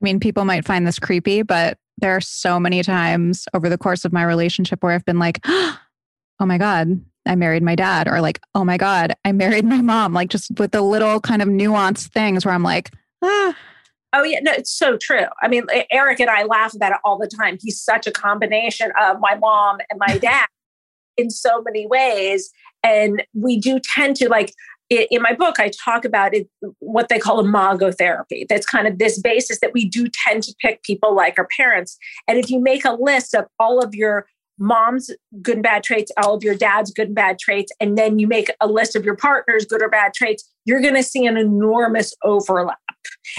[0.00, 3.78] i mean people might find this creepy but there are so many times over the
[3.78, 5.78] course of my relationship where I've been like, oh
[6.40, 10.12] my God, I married my dad, or like, oh my God, I married my mom,
[10.12, 12.92] like just with the little kind of nuanced things where I'm like,
[13.22, 13.56] ah.
[14.16, 15.26] Oh, yeah, no, it's so true.
[15.42, 17.58] I mean, Eric and I laugh about it all the time.
[17.60, 20.46] He's such a combination of my mom and my dad
[21.16, 22.50] in so many ways.
[22.84, 24.52] And we do tend to like,
[24.88, 26.48] in my book, I talk about it,
[26.78, 28.46] what they call imago therapy.
[28.48, 31.98] That's kind of this basis that we do tend to pick people like our parents.
[32.28, 34.26] And if you make a list of all of your
[34.58, 35.10] mom's
[35.42, 38.28] good and bad traits, all of your dad's good and bad traits, and then you
[38.28, 41.36] make a list of your partner's good or bad traits, you're going to see an
[41.36, 42.78] enormous overlap.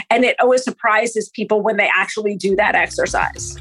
[0.09, 3.57] And it always surprises people when they actually do that exercise.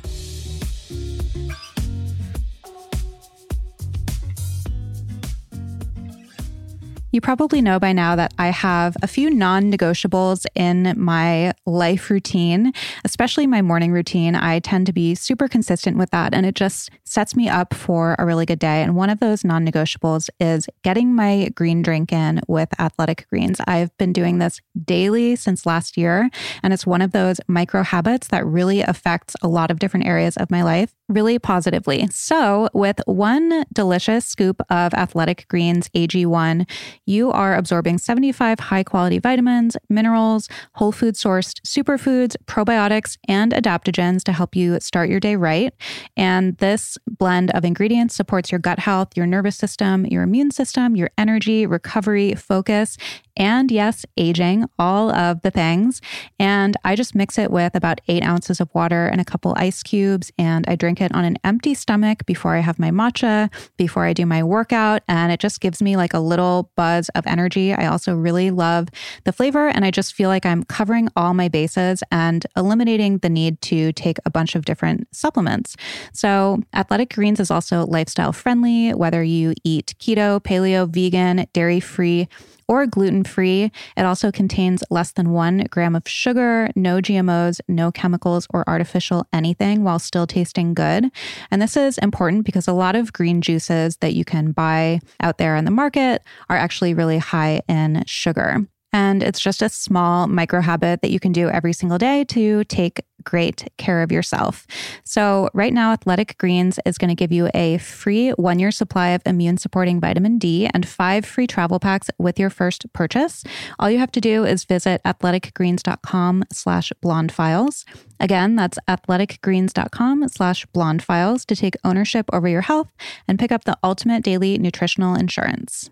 [7.14, 12.10] You probably know by now that I have a few non negotiables in my life
[12.10, 12.72] routine,
[13.04, 14.34] especially my morning routine.
[14.34, 18.16] I tend to be super consistent with that, and it just sets me up for
[18.18, 18.82] a really good day.
[18.82, 23.60] And one of those non negotiables is getting my green drink in with athletic greens.
[23.64, 26.28] I've been doing this daily since last year,
[26.64, 30.36] and it's one of those micro habits that really affects a lot of different areas
[30.36, 32.06] of my life really positively.
[32.10, 36.68] So, with one delicious scoop of Athletic Greens AG1,
[37.06, 44.22] you are absorbing 75 high quality vitamins, minerals, whole food sourced superfoods, probiotics, and adaptogens
[44.24, 45.74] to help you start your day right.
[46.16, 50.96] And this blend of ingredients supports your gut health, your nervous system, your immune system,
[50.96, 52.96] your energy, recovery, focus,
[53.36, 56.00] and yes, aging, all of the things.
[56.38, 59.82] And I just mix it with about eight ounces of water and a couple ice
[59.82, 64.04] cubes, and I drink it on an empty stomach before I have my matcha, before
[64.04, 65.02] I do my workout.
[65.08, 67.72] And it just gives me like a little buzz of energy.
[67.72, 68.88] I also really love
[69.24, 73.28] the flavor, and I just feel like I'm covering all my bases and eliminating the
[73.28, 75.76] need to take a bunch of different supplements.
[76.12, 82.28] So, Athletic Greens is also lifestyle friendly, whether you eat keto, paleo, vegan, dairy free
[82.68, 83.70] or gluten free.
[83.96, 89.26] It also contains less than one gram of sugar, no GMOs, no chemicals or artificial
[89.32, 91.10] anything while still tasting good.
[91.50, 95.38] And this is important because a lot of green juices that you can buy out
[95.38, 98.66] there in the market are actually really high in sugar.
[98.94, 102.62] And it's just a small micro habit that you can do every single day to
[102.62, 104.68] take great care of yourself.
[105.02, 109.08] So, right now, Athletic Greens is going to give you a free one year supply
[109.08, 113.42] of immune supporting vitamin D and five free travel packs with your first purchase.
[113.80, 117.84] All you have to do is visit athleticgreens.com slash blonde files.
[118.20, 122.92] Again, that's athleticgreens.com slash blonde files to take ownership over your health
[123.26, 125.90] and pick up the ultimate daily nutritional insurance.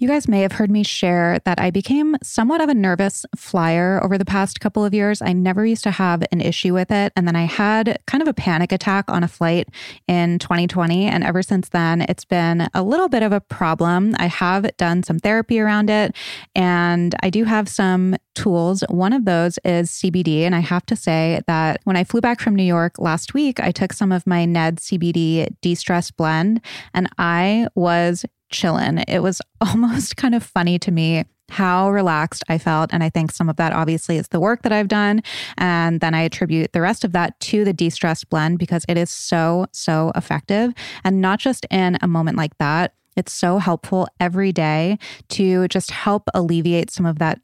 [0.00, 4.02] You guys may have heard me share that I became somewhat of a nervous flyer
[4.02, 5.20] over the past couple of years.
[5.20, 7.12] I never used to have an issue with it.
[7.16, 9.68] And then I had kind of a panic attack on a flight
[10.08, 11.04] in 2020.
[11.04, 14.16] And ever since then, it's been a little bit of a problem.
[14.18, 16.16] I have done some therapy around it,
[16.54, 18.82] and I do have some tools.
[18.88, 20.44] One of those is CBD.
[20.44, 23.60] And I have to say that when I flew back from New York last week,
[23.60, 26.62] I took some of my Ned CBD de stress blend,
[26.94, 28.98] and I was chilling.
[29.08, 32.90] It was almost kind of funny to me how relaxed I felt.
[32.92, 35.20] And I think some of that obviously is the work that I've done.
[35.58, 38.96] And then I attribute the rest of that to the de stress blend because it
[38.96, 40.72] is so, so effective.
[41.02, 44.98] And not just in a moment like that, it's so helpful every day
[45.30, 47.40] to just help alleviate some of that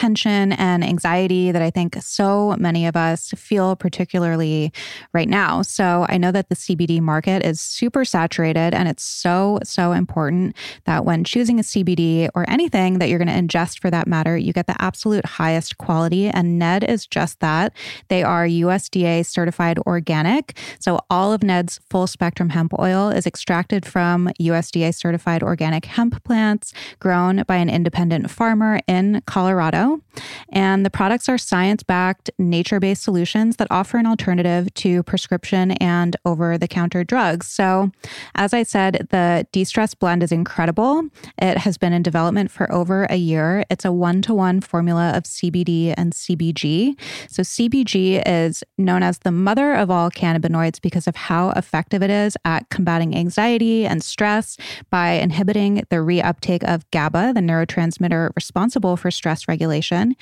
[0.00, 4.72] tension and anxiety that I think so many of us feel, particularly
[5.12, 5.60] right now.
[5.60, 10.56] So I know that the CBD market is super saturated, and it's so, so important
[10.86, 14.38] that when choosing a CBD or anything that you're going to ingest for that matter,
[14.38, 16.28] you get the absolute highest quality.
[16.28, 17.74] And Ned is just that.
[18.08, 20.56] They are USDA certified organic.
[20.78, 26.24] So all of Ned's full spectrum hemp oil is extracted from USDA certified organic hemp
[26.24, 29.89] plants grown by an independent farmer in Colorado.
[30.50, 35.72] And the products are science backed, nature based solutions that offer an alternative to prescription
[35.72, 37.46] and over the counter drugs.
[37.46, 37.90] So,
[38.34, 41.08] as I said, the de stress blend is incredible.
[41.38, 43.64] It has been in development for over a year.
[43.70, 46.98] It's a one to one formula of CBD and CBG.
[47.28, 52.10] So, CBG is known as the mother of all cannabinoids because of how effective it
[52.10, 54.56] is at combating anxiety and stress
[54.90, 60.14] by inhibiting the reuptake of GABA, the neurotransmitter responsible for stress regulation population.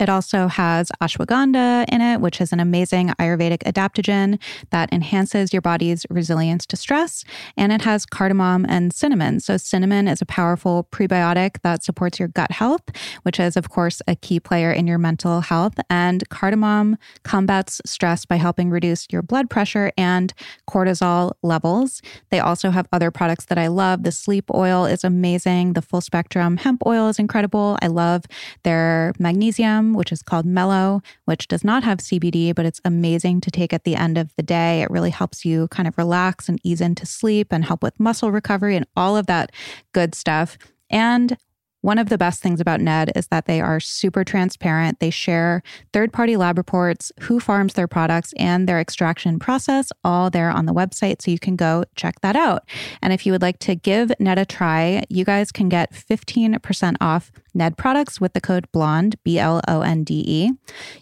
[0.00, 4.38] It also has ashwagandha in it, which is an amazing Ayurvedic adaptogen
[4.70, 7.24] that enhances your body's resilience to stress.
[7.56, 9.40] And it has cardamom and cinnamon.
[9.40, 12.82] So, cinnamon is a powerful prebiotic that supports your gut health,
[13.22, 15.74] which is, of course, a key player in your mental health.
[15.90, 20.32] And cardamom combats stress by helping reduce your blood pressure and
[20.68, 22.00] cortisol levels.
[22.30, 24.04] They also have other products that I love.
[24.04, 25.74] The sleep oil is amazing.
[25.74, 27.78] The full spectrum hemp oil is incredible.
[27.82, 28.24] I love
[28.62, 33.50] their magnesium which is called Mellow, which does not have CBD, but it's amazing to
[33.50, 34.82] take at the end of the day.
[34.82, 38.32] It really helps you kind of relax and ease into sleep and help with muscle
[38.32, 39.52] recovery and all of that
[39.92, 40.58] good stuff.
[40.90, 41.36] And
[41.82, 45.00] one of the best things about Ned is that they are super transparent.
[45.00, 45.62] They share
[45.94, 50.66] third party lab reports, who farms their products, and their extraction process all there on
[50.66, 51.22] the website.
[51.22, 52.68] So you can go check that out.
[53.00, 56.96] And if you would like to give Ned a try, you guys can get 15%
[57.00, 60.50] off Ned products with the code blonde, B L O N D E.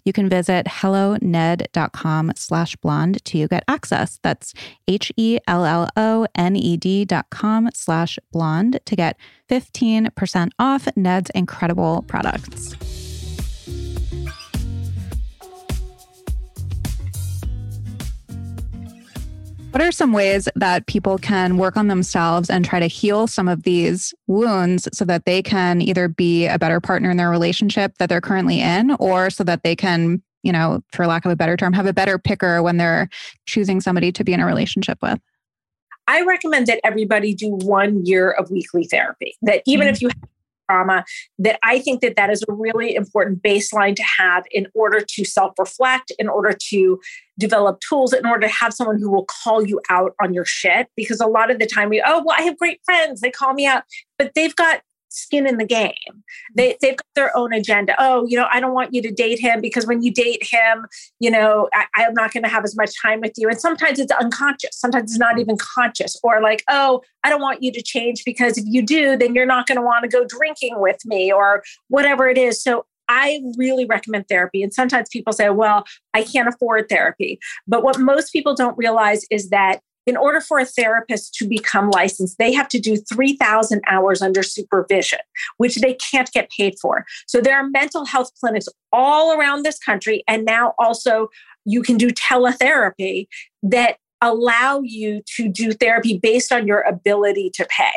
[0.05, 4.19] You can visit helloned.com slash blonde to get access.
[4.23, 4.55] That's
[4.87, 9.17] H E L L O N E D dot com slash blonde to get
[9.49, 12.77] 15% off Ned's incredible products.
[19.71, 23.49] What are some ways that people can work on themselves and try to heal some
[23.49, 27.93] of these wounds so that they can either be a better partner in their relationship
[27.99, 31.37] that they're currently in, or so that they can, you know, for lack of a
[31.37, 33.11] better term, have a better picker when they're
[33.45, 35.21] choosing somebody to be in a relationship with?
[36.07, 39.37] I recommend that everybody do one year of weekly therapy.
[39.43, 39.95] That even mm-hmm.
[39.95, 40.29] if you have
[40.69, 41.05] trauma
[41.39, 45.25] that I think that that is a really important baseline to have in order to
[45.25, 47.01] self-reflect, in order to
[47.39, 50.89] develop tools, in order to have someone who will call you out on your shit.
[50.97, 53.55] Because a lot of the time we, oh, well, I have great friends, they call
[53.55, 53.85] me out,
[54.19, 55.93] but they've got skin in the game.
[56.11, 56.23] Mm.
[56.55, 57.95] They, they've got their own agenda.
[57.99, 60.87] Oh, you know, I don't want you to date him because when you date him,
[61.21, 63.49] you know, I, am not going to have as much time with you.
[63.49, 64.71] And sometimes it's unconscious.
[64.73, 65.41] Sometimes it's not mm.
[65.41, 66.19] even conscious.
[66.23, 69.47] Or like, oh, I don't want you to change because if you do, then you're
[69.47, 72.63] not going to want to go drinking with me or whatever it is.
[72.63, 74.63] So I really recommend therapy.
[74.63, 77.41] And sometimes people say, well, I can't afford therapy.
[77.67, 81.91] But what most people don't realize is that in order for a therapist to become
[81.91, 85.19] licensed, they have to do 3,000 hours under supervision,
[85.59, 87.05] which they can't get paid for.
[87.27, 90.25] So there are mental health clinics all around this country.
[90.27, 91.29] And now also
[91.67, 93.27] you can do teletherapy
[93.63, 97.93] that allow you to do therapy based on your ability to pay.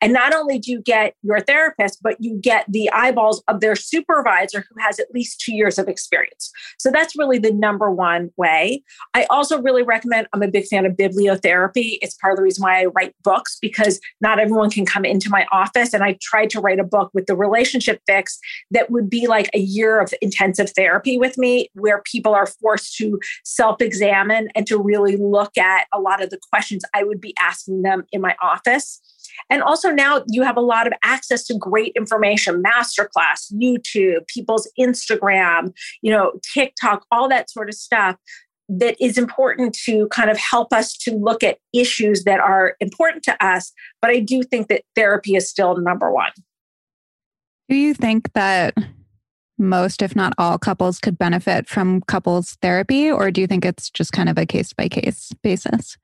[0.00, 3.76] And not only do you get your therapist, but you get the eyeballs of their
[3.76, 6.50] supervisor who has at least two years of experience.
[6.78, 8.82] So that's really the number one way.
[9.14, 11.98] I also really recommend, I'm a big fan of bibliotherapy.
[12.02, 15.30] It's part of the reason why I write books because not everyone can come into
[15.30, 15.92] my office.
[15.92, 18.38] And I tried to write a book with the relationship fix
[18.70, 22.96] that would be like a year of intensive therapy with me, where people are forced
[22.96, 27.20] to self examine and to really look at a lot of the questions I would
[27.20, 29.00] be asking them in my office.
[29.48, 34.70] And also now you have a lot of access to great information, masterclass, YouTube, people's
[34.78, 35.72] Instagram,
[36.02, 38.16] you know, TikTok, all that sort of stuff
[38.68, 43.24] that is important to kind of help us to look at issues that are important
[43.24, 43.72] to us.
[44.00, 46.30] But I do think that therapy is still number one.
[47.68, 48.74] Do you think that
[49.58, 53.90] most, if not all, couples could benefit from couples therapy, or do you think it's
[53.90, 55.96] just kind of a case by case basis?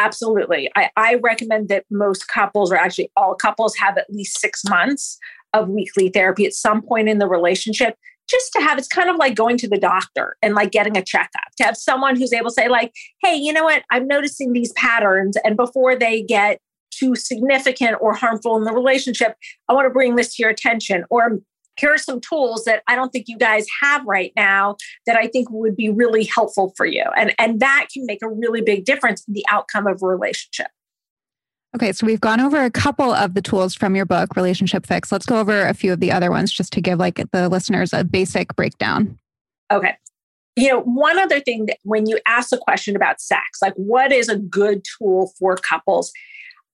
[0.00, 0.70] Absolutely.
[0.74, 5.18] I, I recommend that most couples, or actually all couples, have at least six months
[5.52, 7.96] of weekly therapy at some point in the relationship
[8.30, 11.02] just to have it's kind of like going to the doctor and like getting a
[11.02, 12.92] checkup to have someone who's able to say like
[13.24, 16.60] hey you know what i'm noticing these patterns and before they get
[16.92, 19.34] too significant or harmful in the relationship
[19.68, 21.40] i want to bring this to your attention or
[21.80, 24.76] here are some tools that I don't think you guys have right now
[25.06, 27.04] that I think would be really helpful for you.
[27.16, 30.68] And, and that can make a really big difference in the outcome of a relationship.
[31.74, 35.12] Okay, so we've gone over a couple of the tools from your book, Relationship Fix.
[35.12, 37.92] Let's go over a few of the other ones just to give like the listeners
[37.92, 39.18] a basic breakdown.
[39.70, 39.96] Okay.
[40.56, 44.10] You know, one other thing that when you ask a question about sex, like what
[44.10, 46.12] is a good tool for couples?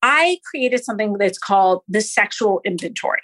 [0.02, 3.20] I created something that's called the sexual inventory.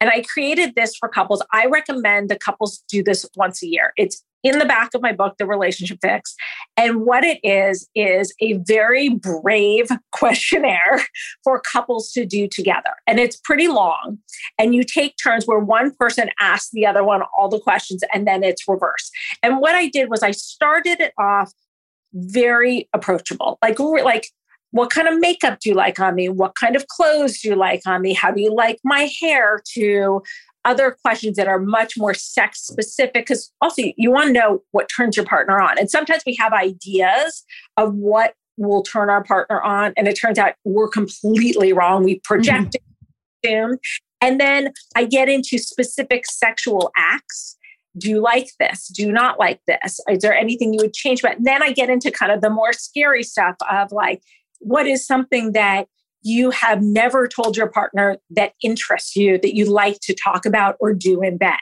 [0.00, 1.42] And I created this for couples.
[1.52, 3.92] I recommend the couples do this once a year.
[3.96, 6.34] It's in the back of my book, The Relationship Fix.
[6.76, 11.00] And what it is, is a very brave questionnaire
[11.44, 12.90] for couples to do together.
[13.06, 14.18] And it's pretty long.
[14.58, 18.26] And you take turns where one person asks the other one all the questions and
[18.26, 19.10] then it's reverse.
[19.42, 21.52] And what I did was I started it off
[22.14, 24.28] very approachable, like, like,
[24.72, 26.28] what kind of makeup do you like on me?
[26.28, 28.14] What kind of clothes do you like on me?
[28.14, 29.62] How do you like my hair?
[29.74, 30.22] To
[30.64, 34.88] other questions that are much more sex specific because also you want to know what
[34.94, 37.44] turns your partner on and sometimes we have ideas
[37.76, 42.20] of what will turn our partner on and it turns out we're completely wrong we
[42.20, 42.76] project
[43.44, 43.72] mm-hmm.
[44.20, 47.56] and then i get into specific sexual acts
[47.98, 51.22] do you like this do you not like this is there anything you would change
[51.22, 54.22] but then i get into kind of the more scary stuff of like
[54.62, 55.88] what is something that
[56.22, 60.76] you have never told your partner that interests you that you like to talk about
[60.80, 61.58] or do in bed?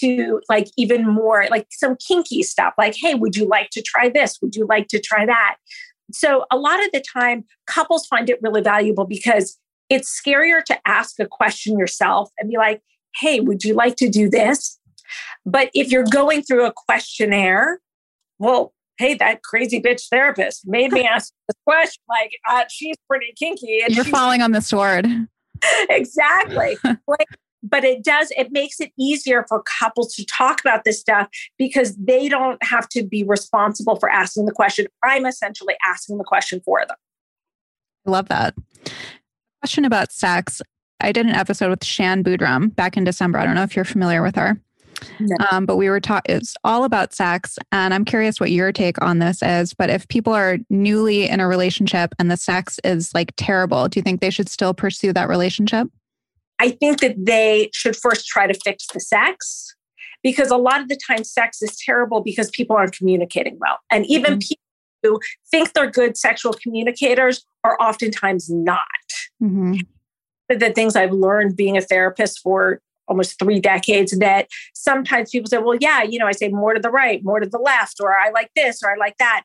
[0.00, 4.10] To like even more like some kinky stuff like hey would you like to try
[4.10, 4.38] this?
[4.42, 5.56] Would you like to try that?
[6.12, 10.78] So a lot of the time couples find it really valuable because it's scarier to
[10.86, 12.82] ask a question yourself and be like
[13.20, 14.78] hey would you like to do this?
[15.46, 17.80] But if you're going through a questionnaire
[18.38, 22.02] well hey, that crazy bitch therapist made me ask this question.
[22.08, 23.80] Like, uh, she's pretty kinky.
[23.84, 25.06] And You're falling on the sword.
[25.90, 26.76] exactly.
[26.84, 27.26] like,
[27.64, 31.28] but it does, it makes it easier for couples to talk about this stuff
[31.58, 34.86] because they don't have to be responsible for asking the question.
[35.02, 36.96] I'm essentially asking the question for them.
[38.06, 38.54] I love that.
[39.60, 40.60] Question about sex.
[41.00, 43.38] I did an episode with Shan Boodram back in December.
[43.38, 44.60] I don't know if you're familiar with her.
[45.20, 45.36] No.
[45.50, 47.58] Um, but we were taught it's all about sex.
[47.70, 49.74] And I'm curious what your take on this is.
[49.74, 53.98] But if people are newly in a relationship and the sex is like terrible, do
[53.98, 55.88] you think they should still pursue that relationship?
[56.58, 59.74] I think that they should first try to fix the sex
[60.22, 63.78] because a lot of the time sex is terrible because people aren't communicating well.
[63.90, 64.38] And even mm-hmm.
[64.38, 64.62] people
[65.02, 68.78] who think they're good sexual communicators are oftentimes not.
[69.42, 69.80] Mm-hmm.
[70.48, 75.58] The things I've learned being a therapist for almost three decades that sometimes people say,
[75.58, 78.14] well, yeah, you know, I say more to the right, more to the left, or
[78.16, 79.42] I like this, or I like that.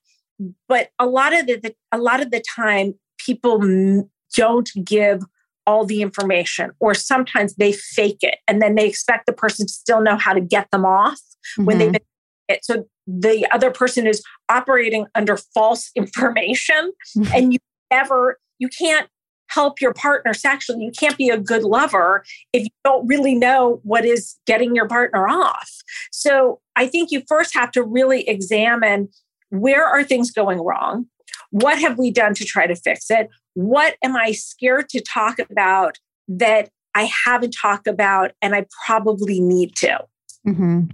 [0.67, 5.23] But a lot of the, the a lot of the time, people don't give
[5.65, 9.73] all the information, or sometimes they fake it, and then they expect the person to
[9.73, 11.65] still know how to get them off mm-hmm.
[11.65, 12.01] when they've been
[12.47, 12.63] it.
[12.63, 17.31] So the other person is operating under false information, mm-hmm.
[17.35, 17.59] and you
[17.91, 19.07] never you can't
[19.49, 20.83] help your partner sexually.
[20.83, 22.23] You can't be a good lover
[22.53, 25.71] if you don't really know what is getting your partner off.
[26.11, 29.09] So I think you first have to really examine
[29.49, 31.07] where are things going wrong?
[31.51, 33.29] What have we done to try to fix it?
[33.53, 39.39] What am I scared to talk about that I haven't talked about and I probably
[39.39, 39.99] need to?
[40.45, 40.85] Mm-hmm.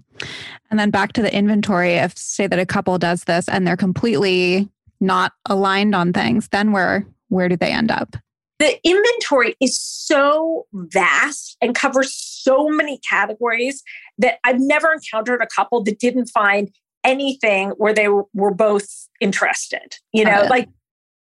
[0.69, 1.93] And then back to the inventory.
[1.93, 6.71] If, say, that a couple does this and they're completely not aligned on things, then
[6.71, 8.15] where where do they end up?
[8.63, 13.83] The inventory is so vast and covers so many categories
[14.17, 16.71] that I've never encountered a couple that didn't find
[17.03, 18.87] anything where they were both
[19.19, 19.95] interested.
[20.13, 20.69] You know, like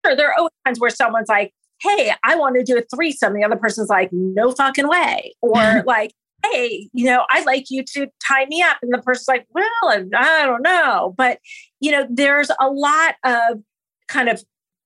[0.06, 3.34] sure, there are always times where someone's like, hey, I want to do a threesome.
[3.34, 5.34] The other person's like, no fucking way.
[5.42, 6.12] Or like,
[6.44, 8.80] hey, you know, I'd like you to tie me up.
[8.82, 9.66] And the person's like, well,
[10.14, 11.14] I don't know.
[11.18, 11.40] But,
[11.80, 13.62] you know, there's a lot of
[14.10, 14.44] kind of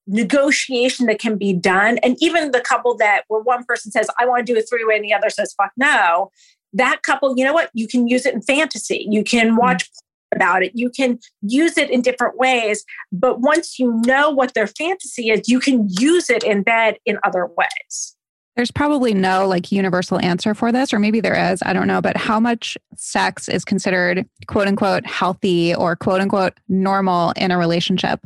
[0.08, 1.98] negotiation that can be done.
[2.00, 4.86] And even the couple that where one person says, I want to do a three
[4.86, 6.32] way, and the other says, fuck no,
[6.74, 7.70] that couple, you know what?
[7.74, 9.06] You can use it in fantasy.
[9.10, 9.58] You can mm-hmm.
[9.58, 10.38] watch mm-hmm.
[10.38, 10.72] about it.
[10.76, 12.84] You can use it in different ways.
[13.12, 17.20] But once you know what their fantasy is, you can use it in bed in
[17.24, 18.16] other ways.
[18.56, 21.64] There's probably no like universal answer for this, or maybe there is.
[21.66, 22.02] I don't know.
[22.02, 27.58] But how much sex is considered quote unquote healthy or quote unquote normal in a
[27.58, 28.20] relationship?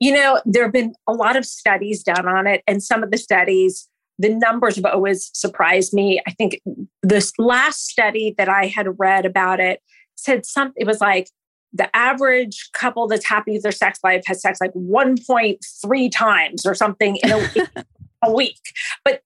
[0.00, 3.10] You know, there have been a lot of studies done on it, and some of
[3.10, 6.20] the studies, the numbers have always surprised me.
[6.26, 6.60] I think
[7.02, 9.80] this last study that I had read about it
[10.16, 11.28] said something, it was like
[11.72, 16.74] the average couple that's happy with their sex life has sex like 1.3 times or
[16.74, 17.84] something in a,
[18.24, 18.60] a week.
[19.04, 19.22] But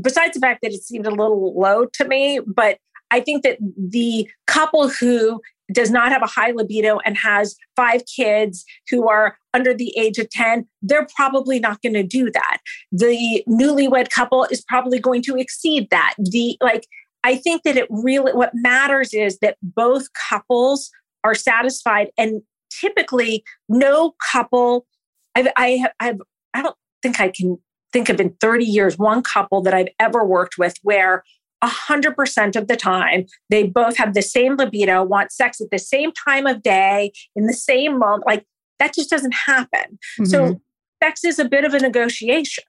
[0.00, 2.78] besides the fact that it seemed a little low to me, but
[3.10, 5.40] I think that the couple who
[5.70, 10.18] does not have a high libido and has five kids who are under the age
[10.18, 12.58] of 10, they're probably not going to do that.
[12.90, 16.14] The newlywed couple is probably going to exceed that.
[16.18, 16.86] The like,
[17.24, 20.90] I think that it really, what matters is that both couples
[21.24, 22.10] are satisfied.
[22.18, 24.86] And typically, no couple,
[25.34, 26.20] I've, I I've,
[26.54, 27.58] I don't think I can
[27.92, 31.22] think of in 30 years one couple that I've ever worked with where
[31.62, 36.10] 100% of the time, they both have the same libido, want sex at the same
[36.12, 38.26] time of day, in the same moment.
[38.26, 38.44] Like
[38.82, 39.98] that just doesn't happen.
[40.18, 40.24] Mm-hmm.
[40.24, 40.60] So,
[41.02, 42.64] sex is a bit of a negotiation.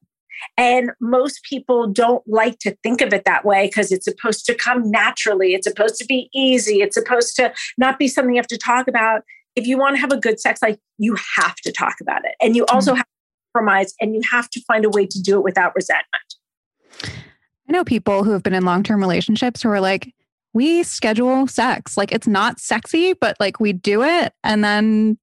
[0.57, 4.55] And most people don't like to think of it that way because it's supposed to
[4.55, 5.53] come naturally.
[5.53, 6.81] It's supposed to be easy.
[6.81, 9.21] It's supposed to not be something you have to talk about.
[9.55, 12.33] If you want to have a good sex life, you have to talk about it.
[12.41, 12.97] And you also mm-hmm.
[12.97, 16.35] have to compromise and you have to find a way to do it without resentment.
[17.03, 20.13] I know people who have been in long term relationships who are like,
[20.53, 21.97] we schedule sex.
[21.97, 25.17] Like it's not sexy, but like we do it and then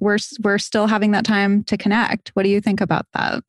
[0.00, 2.30] we're we're still having that time to connect.
[2.30, 3.42] What do you think about that?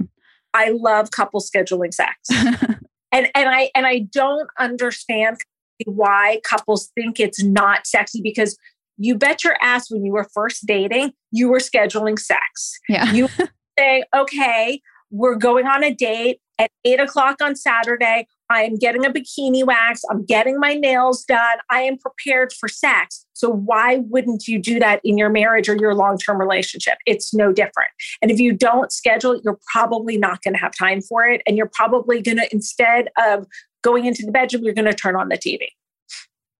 [0.54, 2.18] I love couple scheduling sex.
[3.12, 5.38] and and I and I don't understand
[5.86, 8.58] why couples think it's not sexy because
[8.98, 12.78] you bet your ass when you were first dating, you were scheduling sex.
[12.90, 13.12] Yeah.
[13.14, 13.30] You
[13.80, 18.28] say, okay, we're going on a date at eight o'clock on Saturday.
[18.52, 20.02] I am getting a bikini wax.
[20.10, 21.58] I'm getting my nails done.
[21.70, 23.26] I am prepared for sex.
[23.34, 26.98] So, why wouldn't you do that in your marriage or your long term relationship?
[27.06, 27.92] It's no different.
[28.22, 31.42] And if you don't schedule, you're probably not going to have time for it.
[31.48, 33.48] And you're probably going to, instead of
[33.82, 35.68] going into the bedroom, you're going to turn on the TV.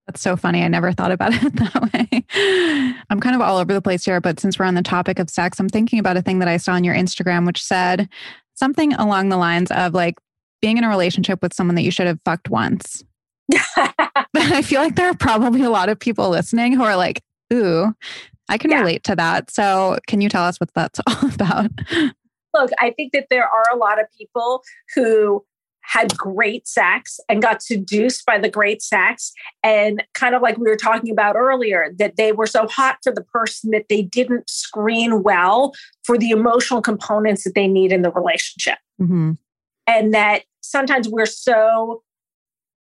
[0.08, 0.64] That's so funny.
[0.64, 3.04] I never thought about it that way.
[3.12, 5.30] I'm kind of all over the place here, but since we're on the topic of
[5.30, 8.10] sex, I'm thinking about a thing that I saw on your Instagram, which said
[8.60, 10.16] something along the lines of like
[10.62, 13.04] being in a relationship with someone that you should have fucked once.
[13.48, 13.62] But
[14.36, 17.94] I feel like there are probably a lot of people listening who are like, ooh,
[18.50, 18.80] I can yeah.
[18.80, 19.50] relate to that.
[19.50, 21.72] So, can you tell us what that's all about?
[22.54, 24.64] Look, I think that there are a lot of people
[24.96, 25.46] who
[25.90, 29.34] had great sex and got seduced by the great sex.
[29.64, 33.12] And kind of like we were talking about earlier, that they were so hot for
[33.12, 35.74] the person that they didn't screen well
[36.04, 38.78] for the emotional components that they need in the relationship.
[39.02, 39.32] Mm-hmm.
[39.88, 42.04] And that sometimes we're so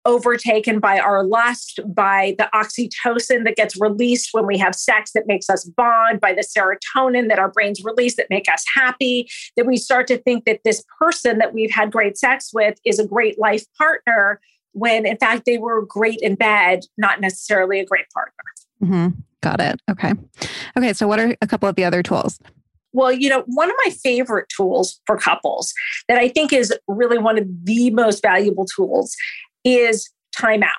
[0.06, 5.26] overtaken by our lust, by the oxytocin that gets released when we have sex that
[5.26, 9.66] makes us bond, by the serotonin that our brains release that make us happy, that
[9.66, 13.06] we start to think that this person that we've had great sex with is a
[13.06, 14.40] great life partner
[14.72, 18.32] when in fact they were great in bed, not necessarily a great partner.
[18.82, 19.20] Mm-hmm.
[19.42, 19.80] Got it.
[19.90, 20.12] Okay.
[20.76, 20.92] Okay.
[20.92, 22.38] So, what are a couple of the other tools?
[22.92, 25.74] Well, you know, one of my favorite tools for couples
[26.08, 29.14] that I think is really one of the most valuable tools
[29.66, 30.70] is timeout.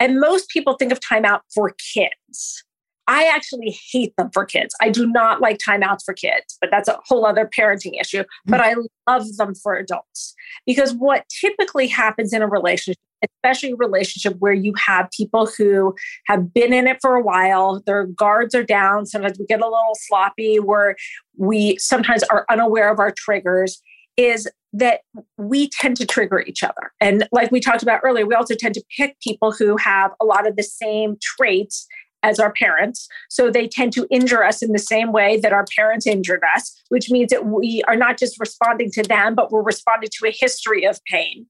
[0.00, 2.64] And most people think of timeout for kids.
[3.06, 4.74] I actually hate them for kids.
[4.80, 8.22] I do not like timeouts for kids, but that's a whole other parenting issue.
[8.22, 8.50] Mm-hmm.
[8.50, 8.74] But I
[9.08, 10.34] love them for adults
[10.64, 15.94] because what typically happens in a relationship, especially a relationship where you have people who
[16.26, 19.06] have been in it for a while, their guards are down.
[19.06, 20.94] Sometimes we get a little sloppy where
[21.36, 23.82] we sometimes are unaware of our triggers,
[24.16, 25.00] is that
[25.36, 26.92] we tend to trigger each other.
[27.00, 30.24] And like we talked about earlier, we also tend to pick people who have a
[30.24, 31.86] lot of the same traits
[32.22, 33.08] as our parents.
[33.28, 36.80] So they tend to injure us in the same way that our parents injured us,
[36.88, 40.34] which means that we are not just responding to them, but we're responding to a
[40.38, 41.46] history of pain.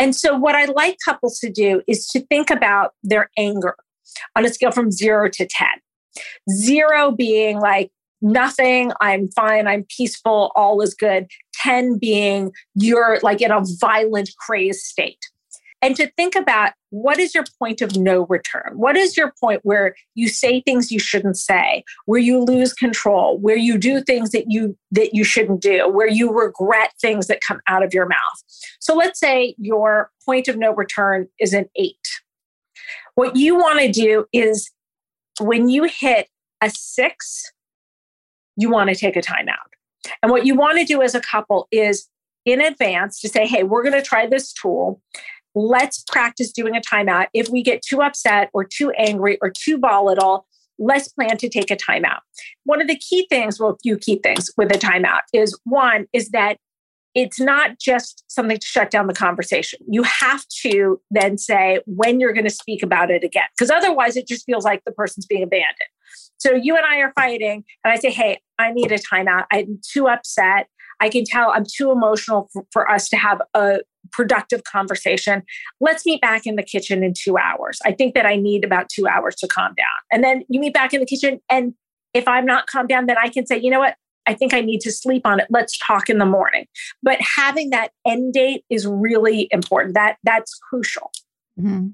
[0.00, 3.76] And so, what I like couples to do is to think about their anger
[4.36, 5.68] on a scale from zero to 10.
[6.50, 7.90] Zero being like,
[8.20, 11.26] nothing, I'm fine, I'm peaceful, all is good.
[11.62, 15.28] 10 being you're like in a violent, crazed state.
[15.80, 18.72] And to think about what is your point of no return?
[18.74, 23.38] What is your point where you say things you shouldn't say, where you lose control,
[23.38, 27.40] where you do things that you that you shouldn't do, where you regret things that
[27.40, 28.42] come out of your mouth.
[28.80, 31.94] So let's say your point of no return is an 8.
[33.14, 34.70] What you want to do is
[35.40, 36.28] when you hit
[36.60, 37.52] a 6,
[38.56, 39.77] you want to take a timeout.
[40.22, 42.08] And what you want to do as a couple is
[42.44, 45.00] in advance to say, hey, we're going to try this tool.
[45.54, 47.26] Let's practice doing a timeout.
[47.34, 50.46] If we get too upset or too angry or too volatile,
[50.78, 52.20] let's plan to take a timeout.
[52.64, 56.06] One of the key things, well, a few key things with a timeout is one
[56.12, 56.58] is that
[57.14, 59.80] it's not just something to shut down the conversation.
[59.88, 64.16] You have to then say when you're going to speak about it again, because otherwise
[64.16, 65.88] it just feels like the person's being abandoned.
[66.38, 69.44] So you and I are fighting, and I say, Hey, I need a timeout.
[69.52, 70.68] I'm too upset.
[71.00, 73.78] I can tell I'm too emotional for, for, us to have a
[74.10, 75.42] productive conversation.
[75.80, 77.78] Let's meet back in the kitchen in two hours.
[77.84, 79.86] I think that I need about two hours to calm down.
[80.10, 81.40] And then you meet back in the kitchen.
[81.50, 81.74] And
[82.14, 83.96] if I'm not calmed down, then I can say, you know what?
[84.26, 85.46] I think I need to sleep on it.
[85.50, 86.66] Let's talk in the morning.
[87.02, 89.94] But having that end date is really important.
[89.94, 91.10] That that's crucial.
[91.58, 91.88] Mm-hmm.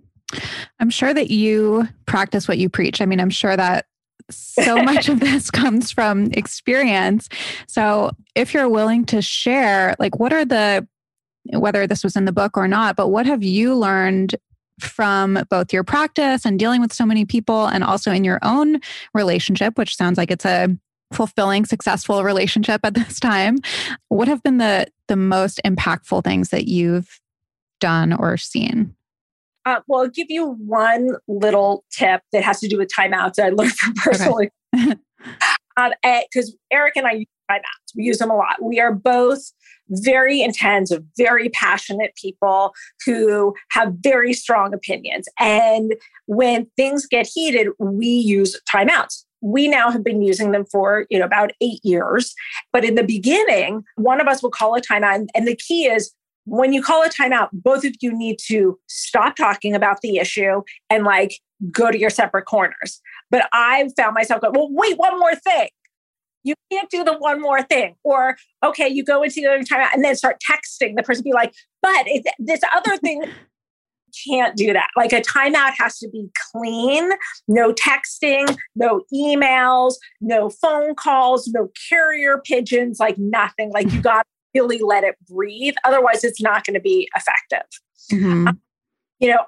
[0.81, 3.01] I'm sure that you practice what you preach.
[3.01, 3.87] I mean, I'm sure that
[4.31, 7.29] so much of this comes from experience.
[7.67, 10.87] So, if you're willing to share, like, what are the
[11.53, 14.35] whether this was in the book or not, but what have you learned
[14.81, 18.81] from both your practice and dealing with so many people and also in your own
[19.13, 20.69] relationship, which sounds like it's a
[21.13, 23.59] fulfilling, successful relationship at this time.
[24.09, 27.21] What have been the the most impactful things that you've
[27.81, 28.95] done or seen?
[29.67, 33.47] Uh, well, I'll give you one little tip that has to do with timeouts that
[33.47, 34.51] I learned from personally.
[34.73, 34.99] Because
[35.77, 36.23] um, eh,
[36.71, 38.63] Eric and I use timeouts, we use them a lot.
[38.63, 39.41] We are both
[39.89, 45.29] very intense, very passionate people who have very strong opinions.
[45.39, 45.95] And
[46.27, 49.25] when things get heated, we use timeouts.
[49.41, 52.35] We now have been using them for, you know, about eight years.
[52.73, 55.27] But in the beginning, one of us will call a timeout.
[55.35, 56.13] And the key is
[56.45, 60.63] when you call a timeout, both of you need to stop talking about the issue
[60.91, 61.41] and like
[61.71, 63.01] go to your separate corners.
[63.31, 65.69] But I found myself going, well, wait, one more thing
[66.45, 67.97] you can't do the one more thing.
[68.05, 71.33] Or, okay, you go into the other timeout and then start texting the person, be
[71.33, 72.07] like, but
[72.39, 73.25] this other thing,
[74.29, 74.89] can't do that.
[74.97, 77.11] Like a timeout has to be clean,
[77.49, 83.73] no texting, no emails, no phone calls, no carrier pigeons, like nothing.
[83.73, 84.25] Like you got
[84.55, 85.75] really let it breathe.
[85.85, 87.69] Otherwise, it's not going to be effective.
[88.13, 88.49] Mm-hmm.
[88.49, 88.61] Um,
[89.19, 89.45] you know,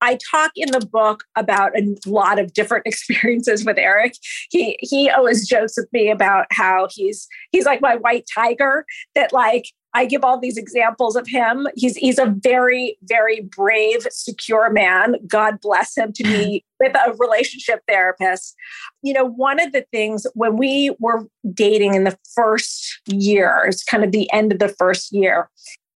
[0.00, 4.14] I talk in the book about a lot of different experiences with Eric.
[4.50, 8.84] He he always jokes with me about how he's he's like my white tiger
[9.14, 11.66] that like I give all these examples of him.
[11.74, 15.16] He's he's a very very brave, secure man.
[15.26, 18.54] God bless him to be with a relationship therapist.
[19.02, 23.84] You know, one of the things when we were dating in the first year, it's
[23.84, 25.50] kind of the end of the first year,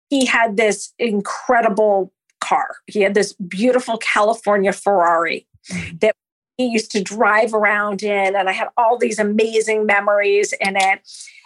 [0.10, 2.12] he had this incredible
[2.44, 2.76] car.
[2.88, 5.98] He had this beautiful California Ferrari mm-hmm.
[5.98, 6.16] that
[6.58, 8.36] he used to drive around in.
[8.36, 11.02] And I had all these amazing memories in it.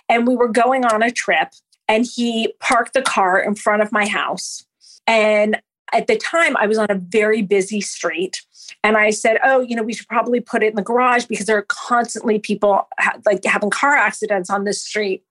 [0.10, 1.50] And we were going on a trip,
[1.88, 4.66] and he parked the car in front of my house.
[5.06, 5.62] And
[5.94, 8.42] at the time, I was on a very busy street.
[8.84, 11.46] And I said, "Oh, you know, we should probably put it in the garage because
[11.46, 15.24] there are constantly people ha- like having car accidents on this street."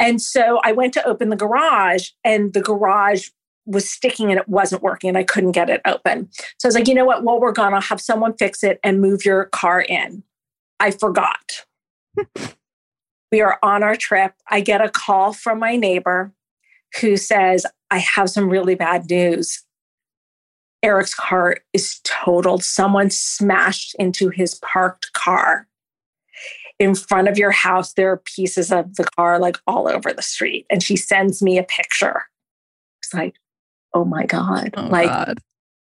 [0.00, 3.28] And so I went to open the garage, and the garage
[3.66, 6.28] was sticking and it wasn't working and I couldn't get it open.
[6.58, 7.22] So I was like, you know what?
[7.22, 10.24] Well, we're gonna have someone fix it and move your car in.
[10.80, 11.64] I forgot.
[13.32, 14.34] we are on our trip.
[14.48, 16.32] I get a call from my neighbor
[17.00, 19.64] who says, I have some really bad news.
[20.82, 22.62] Eric's car is totaled.
[22.62, 25.66] Someone smashed into his parked car.
[26.78, 30.22] In front of your house, there are pieces of the car like all over the
[30.22, 30.66] street.
[30.68, 32.24] And she sends me a picture.
[33.00, 33.36] It's like,
[33.94, 34.74] oh my God.
[34.76, 35.38] Oh like, God.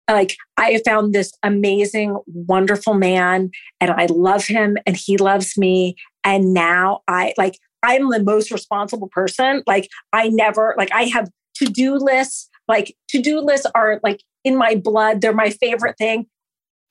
[0.08, 5.96] like I found this amazing, wonderful man and I love him and he loves me.
[6.26, 9.62] And now I like, I'm the most responsible person.
[9.66, 12.50] Like, I never, like, I have to do lists.
[12.68, 16.26] Like, to do lists are like in my blood, they're my favorite thing.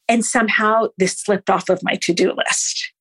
[0.08, 2.92] And somehow this slipped off of my to do list.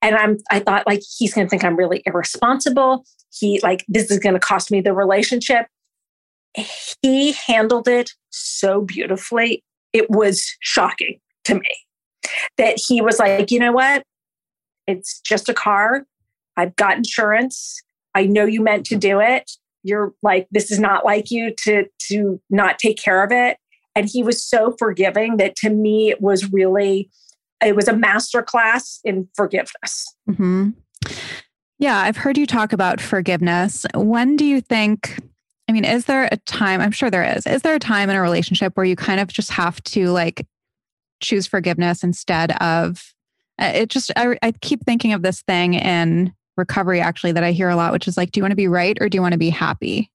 [0.00, 3.04] And I'm, I thought like he's going to think I'm really irresponsible.
[3.30, 5.66] He like this is going to cost me the relationship
[7.02, 9.64] he handled it so beautifully.
[9.92, 11.70] It was shocking to me
[12.56, 14.02] that he was like, you know what?
[14.86, 16.04] It's just a car.
[16.56, 17.82] I've got insurance.
[18.14, 19.50] I know you meant to do it.
[19.82, 23.56] You're like, this is not like you to to not take care of it.
[23.94, 27.10] And he was so forgiving that to me it was really,
[27.64, 30.14] it was a master class in forgiveness.
[30.28, 30.70] Mm-hmm.
[31.78, 33.84] Yeah, I've heard you talk about forgiveness.
[33.94, 35.18] When do you think
[35.68, 36.80] I mean, is there a time?
[36.80, 37.46] I'm sure there is.
[37.46, 40.46] Is there a time in a relationship where you kind of just have to like
[41.20, 43.11] choose forgiveness instead of
[43.58, 43.88] it?
[43.88, 47.76] Just, I, I keep thinking of this thing in recovery actually that I hear a
[47.76, 49.38] lot, which is like, do you want to be right or do you want to
[49.38, 50.10] be happy?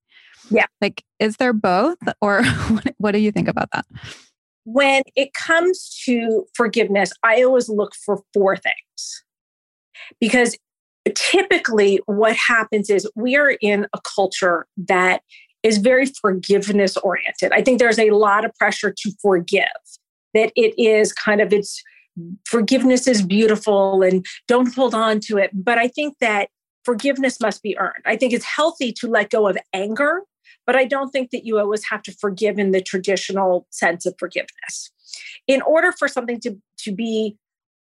[0.50, 0.66] Yeah.
[0.80, 1.98] Like, is there both?
[2.20, 3.86] Or what, what do you think about that?
[4.64, 9.24] When it comes to forgiveness, I always look for four things
[10.20, 10.56] because
[11.14, 15.22] typically what happens is we are in a culture that
[15.62, 17.52] is very forgiveness oriented.
[17.52, 19.64] I think there's a lot of pressure to forgive,
[20.34, 21.82] that it is kind of it's
[22.44, 25.50] forgiveness is beautiful and don't hold on to it.
[25.52, 26.48] But I think that
[26.84, 28.02] forgiveness must be earned.
[28.06, 30.22] I think it's healthy to let go of anger,
[30.66, 34.14] but I don't think that you always have to forgive in the traditional sense of
[34.18, 34.90] forgiveness.
[35.46, 37.36] In order for something to, to be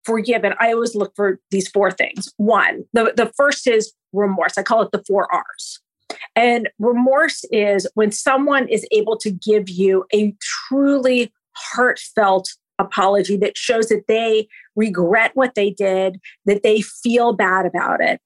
[0.04, 2.32] forgiven, I always look for these four things.
[2.36, 4.56] One, the, the first is remorse.
[4.56, 5.80] I call it the four R's.
[6.36, 12.48] And remorse is when someone is able to give you a truly heartfelt
[12.78, 18.20] apology that shows that they regret what they did, that they feel bad about it.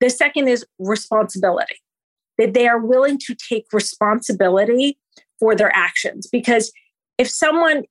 [0.00, 1.76] The second is responsibility.
[2.38, 4.98] that they are willing to take responsibility
[5.38, 6.26] for their actions.
[6.30, 6.72] Because
[7.18, 7.84] if someone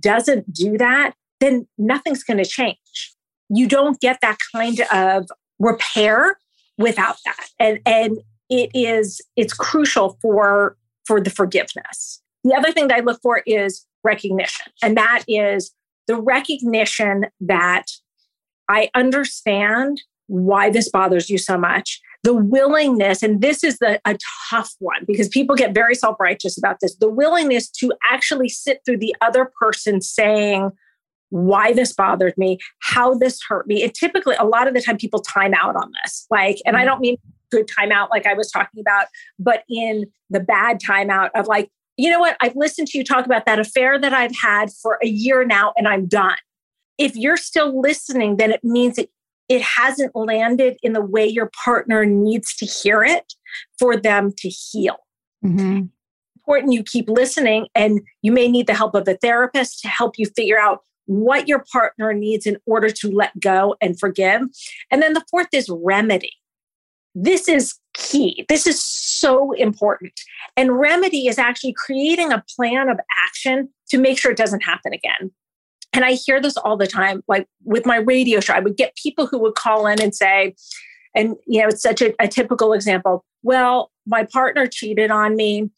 [0.00, 3.14] doesn't do that, then nothing's going to change.
[3.48, 5.28] You don't get that kind of
[5.58, 6.38] repair
[6.78, 7.46] without that.
[7.58, 8.18] And and
[8.50, 10.76] it is it's crucial for
[11.06, 12.20] for the forgiveness.
[12.42, 14.72] The other thing that I look for is recognition.
[14.82, 15.72] And that is
[16.06, 17.86] the recognition that
[18.68, 22.00] I understand why this bothers you so much.
[22.22, 24.16] The willingness, and this is the, a
[24.48, 28.80] tough one because people get very self righteous about this the willingness to actually sit
[28.86, 30.70] through the other person saying,
[31.34, 33.82] why this bothered me, how this hurt me.
[33.82, 36.26] And typically, a lot of the time, people time out on this.
[36.30, 36.88] Like, and I mm-hmm.
[36.88, 37.16] don't mean
[37.50, 39.06] good timeout like I was talking about,
[39.38, 42.36] but in the bad timeout of like, you know what?
[42.40, 45.72] I've listened to you talk about that affair that I've had for a year now
[45.76, 46.36] and I'm done.
[46.98, 49.10] If you're still listening, then it means that
[49.48, 53.34] it hasn't landed in the way your partner needs to hear it
[53.78, 54.96] for them to heal.
[55.44, 55.86] Mm-hmm.
[56.36, 60.18] Important you keep listening, and you may need the help of a therapist to help
[60.18, 64.42] you figure out what your partner needs in order to let go and forgive.
[64.90, 66.32] And then the fourth is remedy.
[67.14, 68.44] This is key.
[68.48, 70.20] This is so important.
[70.56, 74.92] And remedy is actually creating a plan of action to make sure it doesn't happen
[74.92, 75.30] again.
[75.92, 77.22] And I hear this all the time.
[77.28, 80.54] Like with my radio show, I would get people who would call in and say,
[81.14, 83.24] and you know, it's such a, a typical example.
[83.42, 85.70] Well, my partner cheated on me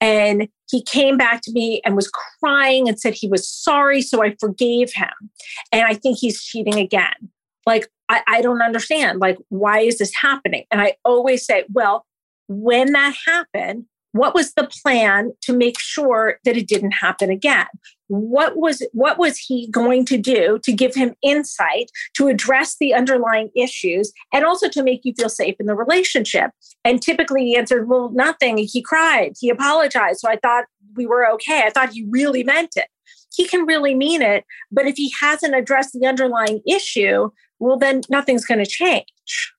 [0.00, 2.10] and he came back to me and was
[2.40, 4.02] crying and said he was sorry.
[4.02, 5.30] So I forgave him.
[5.72, 7.30] And I think he's cheating again.
[7.66, 9.20] Like, I, I don't understand.
[9.20, 10.64] Like, why is this happening?
[10.70, 12.04] And I always say, well,
[12.48, 17.68] when that happened, what was the plan to make sure that it didn't happen again?
[18.08, 22.92] What was what was he going to do to give him insight to address the
[22.92, 26.50] underlying issues and also to make you feel safe in the relationship?
[26.84, 28.58] And typically he answered well nothing.
[28.58, 29.34] He cried.
[29.38, 30.18] He apologized.
[30.18, 30.64] So i thought
[30.96, 31.62] we were okay.
[31.64, 32.88] I thought he really meant it.
[33.32, 37.30] He can really mean it but if he hasn't addressed the underlying issue
[37.60, 39.52] well then nothing's going to change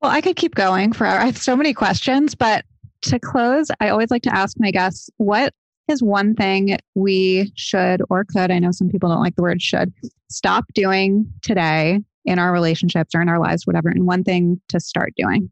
[0.00, 2.64] well i could keep going forever i have so many questions but
[3.02, 5.54] to close, I always like to ask my guests what
[5.88, 9.62] is one thing we should or could, I know some people don't like the word
[9.62, 9.92] should,
[10.28, 14.80] stop doing today in our relationships or in our lives, whatever, and one thing to
[14.80, 15.50] start doing?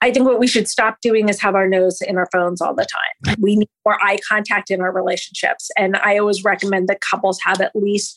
[0.00, 2.74] I think what we should stop doing is have our nose in our phones all
[2.74, 3.36] the time.
[3.40, 5.70] We need more eye contact in our relationships.
[5.76, 8.16] And I always recommend that couples have at least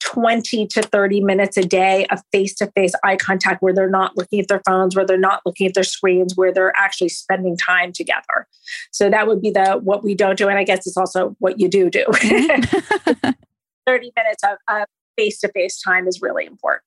[0.00, 4.16] 20 to 30 minutes a day of face to face eye contact where they're not
[4.16, 7.56] looking at their phones, where they're not looking at their screens, where they're actually spending
[7.56, 8.46] time together.
[8.90, 10.48] So that would be the what we don't do.
[10.48, 12.04] And I guess it's also what you do do.
[12.04, 13.30] Mm-hmm.
[13.86, 14.84] 30 minutes of
[15.16, 16.84] face to face time is really important.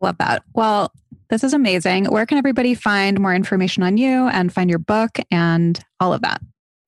[0.00, 0.42] Love that.
[0.54, 0.92] Well,
[1.28, 2.06] this is amazing.
[2.06, 6.22] Where can everybody find more information on you and find your book and all of
[6.22, 6.40] that?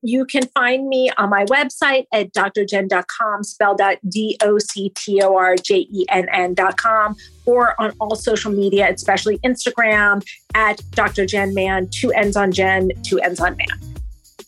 [0.02, 5.22] You can find me on my website at doctorjenn.com, spelled out D O C T
[5.22, 10.24] O R J E N N.com, or on all social media, especially Instagram
[10.54, 11.24] at Dr.
[11.24, 13.94] Jenn Mann, two ends on Jen, two ends on Man.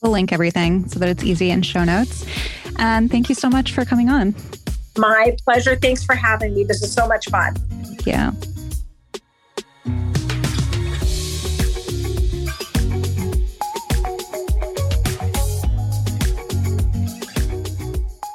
[0.03, 2.27] We'll link everything so that it's easy in show notes.
[2.79, 4.35] And thank you so much for coming on.
[4.99, 5.77] My pleasure.
[5.77, 6.65] Thanks for having me.
[6.65, 7.55] This is so much fun.
[7.55, 8.07] Thank